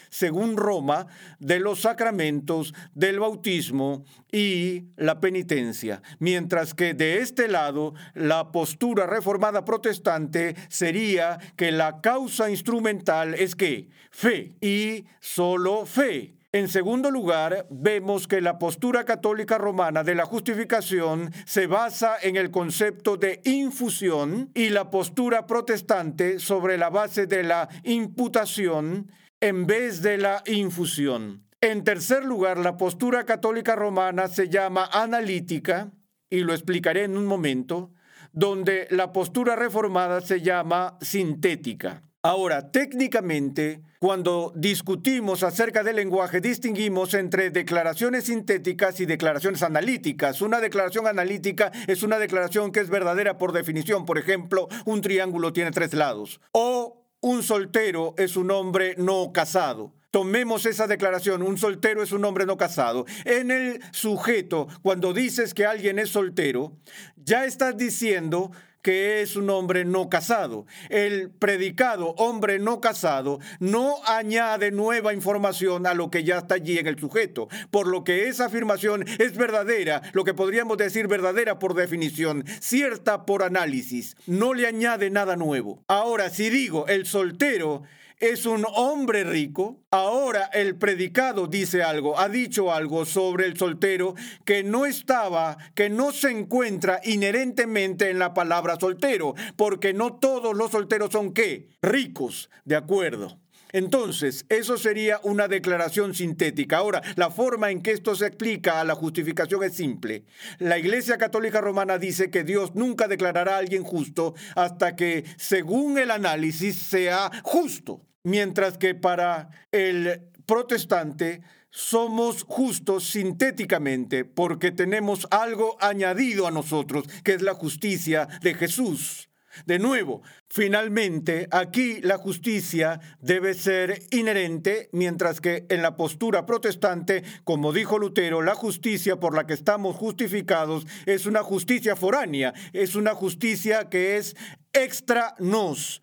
según 0.09 0.57
Roma, 0.57 1.07
de 1.39 1.59
los 1.59 1.81
sacramentos, 1.81 2.73
del 2.93 3.19
bautismo 3.19 4.03
y 4.31 4.85
la 4.97 5.19
penitencia, 5.19 6.01
mientras 6.19 6.73
que 6.73 6.93
de 6.93 7.19
este 7.19 7.47
lado 7.47 7.93
la 8.13 8.51
postura 8.51 9.05
reformada 9.05 9.63
protestante 9.63 10.55
sería 10.67 11.39
que 11.55 11.71
la 11.71 12.01
causa 12.01 12.49
instrumental 12.49 13.33
es 13.35 13.55
que 13.55 13.89
fe 14.11 14.55
y 14.61 15.05
solo 15.19 15.85
fe. 15.85 16.35
En 16.55 16.69
segundo 16.69 17.11
lugar, 17.11 17.67
vemos 17.69 18.29
que 18.29 18.39
la 18.39 18.57
postura 18.57 19.03
católica 19.03 19.57
romana 19.57 20.05
de 20.05 20.15
la 20.15 20.23
justificación 20.23 21.33
se 21.45 21.67
basa 21.67 22.15
en 22.21 22.37
el 22.37 22.49
concepto 22.49 23.17
de 23.17 23.41
infusión 23.43 24.51
y 24.53 24.69
la 24.69 24.89
postura 24.89 25.47
protestante 25.47 26.39
sobre 26.39 26.77
la 26.77 26.89
base 26.89 27.27
de 27.27 27.43
la 27.43 27.67
imputación 27.83 29.11
en 29.41 29.65
vez 29.67 30.01
de 30.01 30.17
la 30.17 30.43
infusión. 30.45 31.45
En 31.61 31.83
tercer 31.83 32.23
lugar, 32.23 32.57
la 32.57 32.77
postura 32.77 33.25
católica 33.25 33.75
romana 33.75 34.27
se 34.27 34.49
llama 34.49 34.89
analítica, 34.91 35.91
y 36.29 36.41
lo 36.41 36.53
explicaré 36.53 37.03
en 37.03 37.17
un 37.17 37.25
momento, 37.25 37.91
donde 38.33 38.87
la 38.91 39.11
postura 39.11 39.55
reformada 39.55 40.21
se 40.21 40.41
llama 40.41 40.97
sintética. 41.01 42.03
Ahora, 42.21 42.71
técnicamente, 42.71 43.83
cuando 43.99 44.51
discutimos 44.55 45.43
acerca 45.43 45.83
del 45.83 45.97
lenguaje, 45.97 46.41
distinguimos 46.41 47.13
entre 47.13 47.51
declaraciones 47.51 48.25
sintéticas 48.25 48.99
y 48.99 49.05
declaraciones 49.05 49.61
analíticas. 49.61 50.41
Una 50.41 50.59
declaración 50.59 51.05
analítica 51.05 51.71
es 51.85 52.01
una 52.01 52.17
declaración 52.17 52.71
que 52.71 52.79
es 52.79 52.89
verdadera 52.89 53.37
por 53.37 53.51
definición. 53.51 54.05
Por 54.05 54.17
ejemplo, 54.17 54.67
un 54.85 55.01
triángulo 55.01 55.53
tiene 55.53 55.69
tres 55.69 55.93
lados. 55.93 56.41
O 56.51 57.04
un 57.21 57.43
soltero 57.43 58.13
es 58.17 58.35
un 58.35 58.51
hombre 58.51 58.95
no 58.97 59.31
casado. 59.33 59.93
Tomemos 60.11 60.65
esa 60.65 60.87
declaración, 60.87 61.41
un 61.41 61.57
soltero 61.57 62.01
es 62.01 62.13
un 62.13 62.23
hombre 62.23 62.45
no 62.45 62.55
casado. 62.55 63.05
En 63.25 63.51
el 63.51 63.81
sujeto, 63.91 64.67
cuando 64.81 65.11
dices 65.11 65.53
que 65.53 65.65
alguien 65.65 65.99
es 65.99 66.09
soltero, 66.09 66.71
ya 67.17 67.43
estás 67.43 67.75
diciendo 67.75 68.51
que 68.85 69.23
es 69.23 69.35
un 69.35 69.49
hombre 69.49 69.83
no 69.83 70.09
casado. 70.09 70.67
El 70.89 71.31
predicado 71.31 72.09
hombre 72.19 72.59
no 72.59 72.81
casado 72.81 73.39
no 73.59 73.95
añade 74.05 74.69
nueva 74.69 75.11
información 75.11 75.87
a 75.87 75.95
lo 75.95 76.11
que 76.11 76.23
ya 76.23 76.37
está 76.37 76.53
allí 76.53 76.77
en 76.77 76.85
el 76.85 76.99
sujeto, 76.99 77.47
por 77.71 77.87
lo 77.87 78.03
que 78.03 78.27
esa 78.27 78.45
afirmación 78.45 79.03
es 79.17 79.35
verdadera, 79.37 80.03
lo 80.13 80.23
que 80.23 80.35
podríamos 80.35 80.77
decir 80.77 81.07
verdadera 81.07 81.57
por 81.57 81.73
definición, 81.73 82.45
cierta 82.59 83.25
por 83.25 83.41
análisis, 83.41 84.17
no 84.27 84.53
le 84.53 84.67
añade 84.67 85.09
nada 85.09 85.35
nuevo. 85.35 85.83
Ahora, 85.87 86.29
si 86.29 86.51
digo 86.51 86.85
el 86.85 87.07
soltero 87.07 87.81
es 88.19 88.45
un 88.45 88.65
hombre 88.73 89.23
rico. 89.23 89.81
Ahora 89.91 90.45
el 90.53 90.77
predicado 90.77 91.47
dice 91.47 91.83
algo, 91.83 92.19
ha 92.19 92.29
dicho 92.29 92.73
algo 92.73 93.05
sobre 93.05 93.45
el 93.45 93.57
soltero 93.57 94.15
que 94.45 94.63
no 94.63 94.85
estaba, 94.85 95.57
que 95.73 95.89
no 95.89 96.11
se 96.11 96.31
encuentra 96.31 96.99
inherentemente 97.03 98.09
en 98.09 98.19
la 98.19 98.33
palabra 98.33 98.77
soltero, 98.79 99.35
porque 99.55 99.93
no 99.93 100.15
todos 100.15 100.55
los 100.55 100.71
solteros 100.71 101.11
son 101.11 101.33
qué? 101.33 101.69
Ricos, 101.81 102.49
de 102.63 102.75
acuerdo. 102.75 103.39
Entonces, 103.75 104.45
eso 104.47 104.77
sería 104.77 105.19
una 105.23 105.49
declaración 105.49 106.13
sintética. 106.13 106.77
Ahora, 106.77 107.01
la 107.17 107.29
forma 107.29 107.71
en 107.71 107.81
que 107.81 107.91
esto 107.91 108.15
se 108.15 108.27
explica 108.27 108.79
a 108.79 108.85
la 108.85 108.95
justificación 108.95 109.65
es 109.65 109.73
simple. 109.75 110.23
La 110.59 110.77
Iglesia 110.77 111.17
Católica 111.17 111.59
Romana 111.59 111.97
dice 111.97 112.31
que 112.31 112.45
Dios 112.45 112.73
nunca 112.73 113.09
declarará 113.09 113.55
a 113.55 113.57
alguien 113.57 113.83
justo 113.83 114.33
hasta 114.55 114.95
que, 114.95 115.25
según 115.35 115.97
el 115.97 116.11
análisis, 116.11 116.77
sea 116.77 117.29
justo. 117.43 117.99
Mientras 118.23 118.77
que 118.77 118.95
para 118.95 119.49
el 119.73 120.21
protestante 120.45 121.41
somos 121.69 122.43
justos 122.43 123.03
sintéticamente 123.03 124.23
porque 124.23 124.71
tenemos 124.71 125.27
algo 125.31 125.75
añadido 125.81 126.47
a 126.47 126.51
nosotros, 126.51 127.09
que 127.25 127.33
es 127.33 127.41
la 127.41 127.55
justicia 127.55 128.29
de 128.41 128.53
Jesús. 128.53 129.27
De 129.65 129.79
nuevo, 129.79 130.21
finalmente, 130.49 131.47
aquí 131.51 132.01
la 132.01 132.17
justicia 132.17 132.99
debe 133.19 133.53
ser 133.53 134.03
inherente, 134.11 134.89
mientras 134.91 135.41
que 135.41 135.65
en 135.69 135.81
la 135.81 135.95
postura 135.97 136.45
protestante, 136.45 137.23
como 137.43 137.73
dijo 137.73 137.97
Lutero, 137.97 138.41
la 138.41 138.55
justicia 138.55 139.19
por 139.19 139.35
la 139.35 139.47
que 139.47 139.53
estamos 139.53 139.95
justificados 139.95 140.85
es 141.05 141.25
una 141.25 141.43
justicia 141.43 141.95
foránea, 141.95 142.53
es 142.73 142.95
una 142.95 143.15
justicia 143.15 143.89
que 143.89 144.17
es 144.17 144.35
extra 144.73 145.35
nos, 145.39 146.01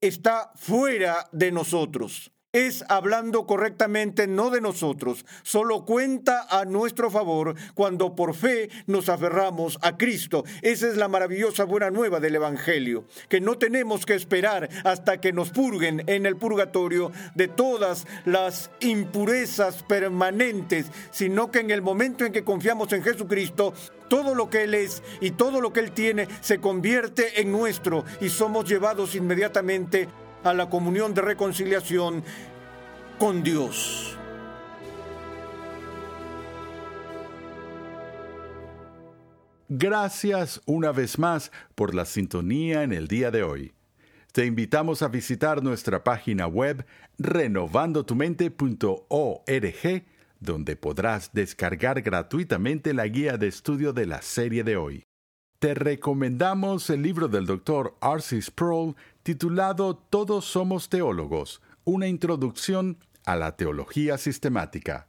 está 0.00 0.52
fuera 0.56 1.28
de 1.32 1.52
nosotros. 1.52 2.33
Es 2.54 2.84
hablando 2.88 3.46
correctamente 3.46 4.26
no 4.26 4.48
de 4.48 4.60
nosotros, 4.60 5.26
solo 5.42 5.84
cuenta 5.84 6.46
a 6.48 6.64
nuestro 6.64 7.10
favor 7.10 7.54
cuando 7.74 8.14
por 8.14 8.34
fe 8.34 8.70
nos 8.86 9.08
aferramos 9.08 9.78
a 9.82 9.98
Cristo. 9.98 10.44
Esa 10.62 10.88
es 10.88 10.96
la 10.96 11.08
maravillosa 11.08 11.64
buena 11.64 11.90
nueva 11.90 12.20
del 12.20 12.36
Evangelio, 12.36 13.04
que 13.28 13.40
no 13.40 13.58
tenemos 13.58 14.06
que 14.06 14.14
esperar 14.14 14.70
hasta 14.84 15.20
que 15.20 15.32
nos 15.32 15.50
purguen 15.50 16.04
en 16.06 16.26
el 16.26 16.36
purgatorio 16.36 17.10
de 17.34 17.48
todas 17.48 18.06
las 18.24 18.70
impurezas 18.80 19.82
permanentes, 19.82 20.86
sino 21.10 21.50
que 21.50 21.58
en 21.58 21.72
el 21.72 21.82
momento 21.82 22.24
en 22.24 22.32
que 22.32 22.44
confiamos 22.44 22.92
en 22.92 23.02
Jesucristo, 23.02 23.74
todo 24.08 24.36
lo 24.36 24.48
que 24.48 24.62
Él 24.62 24.74
es 24.74 25.02
y 25.20 25.32
todo 25.32 25.60
lo 25.60 25.72
que 25.72 25.80
Él 25.80 25.90
tiene 25.90 26.28
se 26.40 26.60
convierte 26.60 27.40
en 27.40 27.50
nuestro 27.50 28.04
y 28.20 28.28
somos 28.28 28.68
llevados 28.68 29.16
inmediatamente 29.16 30.08
a 30.44 30.54
la 30.54 30.68
comunión 30.68 31.14
de 31.14 31.22
reconciliación 31.22 32.22
con 33.18 33.42
Dios. 33.42 34.16
Gracias 39.68 40.60
una 40.66 40.92
vez 40.92 41.18
más 41.18 41.50
por 41.74 41.94
la 41.94 42.04
sintonía 42.04 42.82
en 42.82 42.92
el 42.92 43.08
día 43.08 43.30
de 43.30 43.42
hoy. 43.42 43.72
Te 44.32 44.44
invitamos 44.44 45.00
a 45.02 45.08
visitar 45.08 45.62
nuestra 45.62 46.04
página 46.04 46.46
web 46.46 46.84
renovandotumente.org, 47.18 50.04
donde 50.40 50.76
podrás 50.76 51.32
descargar 51.32 52.02
gratuitamente 52.02 52.92
la 52.92 53.06
guía 53.06 53.38
de 53.38 53.46
estudio 53.46 53.92
de 53.92 54.06
la 54.06 54.20
serie 54.20 54.64
de 54.64 54.76
hoy. 54.76 55.04
Te 55.60 55.72
recomendamos 55.72 56.90
el 56.90 57.00
libro 57.00 57.28
del 57.28 57.46
Dr. 57.46 57.94
R.C. 58.02 58.42
Sproul 58.42 58.96
titulado 59.24 59.96
Todos 59.96 60.44
somos 60.44 60.90
teólogos, 60.90 61.62
una 61.84 62.06
introducción 62.06 62.98
a 63.24 63.36
la 63.36 63.56
teología 63.56 64.18
sistemática. 64.18 65.08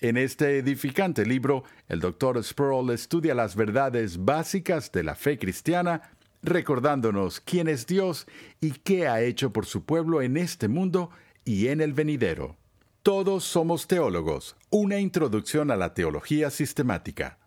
En 0.00 0.16
este 0.16 0.56
edificante 0.56 1.26
libro, 1.26 1.62
el 1.86 2.00
Dr. 2.00 2.42
Sproul 2.42 2.90
estudia 2.90 3.34
las 3.34 3.54
verdades 3.54 4.24
básicas 4.24 4.90
de 4.90 5.02
la 5.02 5.14
fe 5.14 5.38
cristiana, 5.38 6.14
recordándonos 6.42 7.40
quién 7.40 7.68
es 7.68 7.86
Dios 7.86 8.26
y 8.58 8.70
qué 8.70 9.06
ha 9.06 9.20
hecho 9.20 9.52
por 9.52 9.66
su 9.66 9.84
pueblo 9.84 10.22
en 10.22 10.38
este 10.38 10.68
mundo 10.68 11.10
y 11.44 11.68
en 11.68 11.82
el 11.82 11.92
venidero. 11.92 12.56
Todos 13.02 13.44
somos 13.44 13.86
teólogos, 13.86 14.56
una 14.70 14.98
introducción 14.98 15.70
a 15.70 15.76
la 15.76 15.92
teología 15.92 16.48
sistemática. 16.48 17.38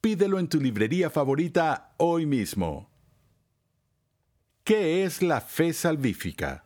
Pídelo 0.00 0.40
en 0.40 0.48
tu 0.48 0.60
librería 0.60 1.10
favorita 1.10 1.94
hoy 1.98 2.26
mismo. 2.26 2.93
¿Qué 4.64 5.04
es 5.04 5.20
la 5.20 5.42
fe 5.42 5.74
salvífica? 5.74 6.64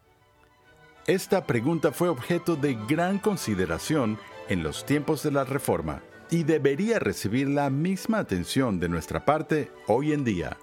Esta 1.08 1.44
pregunta 1.44 1.90
fue 1.90 2.08
objeto 2.08 2.54
de 2.54 2.78
gran 2.88 3.18
consideración 3.18 4.20
en 4.48 4.62
los 4.62 4.86
tiempos 4.86 5.24
de 5.24 5.32
la 5.32 5.42
Reforma 5.42 6.00
y 6.30 6.44
debería 6.44 7.00
recibir 7.00 7.48
la 7.48 7.70
misma 7.70 8.20
atención 8.20 8.78
de 8.78 8.88
nuestra 8.88 9.24
parte 9.24 9.72
hoy 9.88 10.12
en 10.12 10.22
día. 10.22 10.56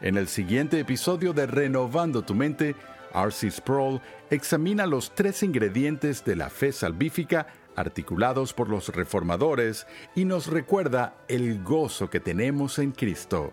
En 0.00 0.16
el 0.16 0.26
siguiente 0.26 0.80
episodio 0.80 1.32
de 1.32 1.46
Renovando 1.46 2.22
tu 2.22 2.34
mente, 2.34 2.74
R.C. 3.14 3.52
Sproul 3.52 4.00
examina 4.30 4.84
los 4.84 5.14
tres 5.14 5.44
ingredientes 5.44 6.24
de 6.24 6.34
la 6.34 6.50
fe 6.50 6.72
salvífica 6.72 7.46
articulados 7.76 8.52
por 8.52 8.68
los 8.68 8.88
reformadores, 8.88 9.86
y 10.14 10.24
nos 10.24 10.48
recuerda 10.48 11.14
el 11.28 11.62
gozo 11.62 12.10
que 12.10 12.20
tenemos 12.20 12.78
en 12.78 12.92
Cristo. 12.92 13.52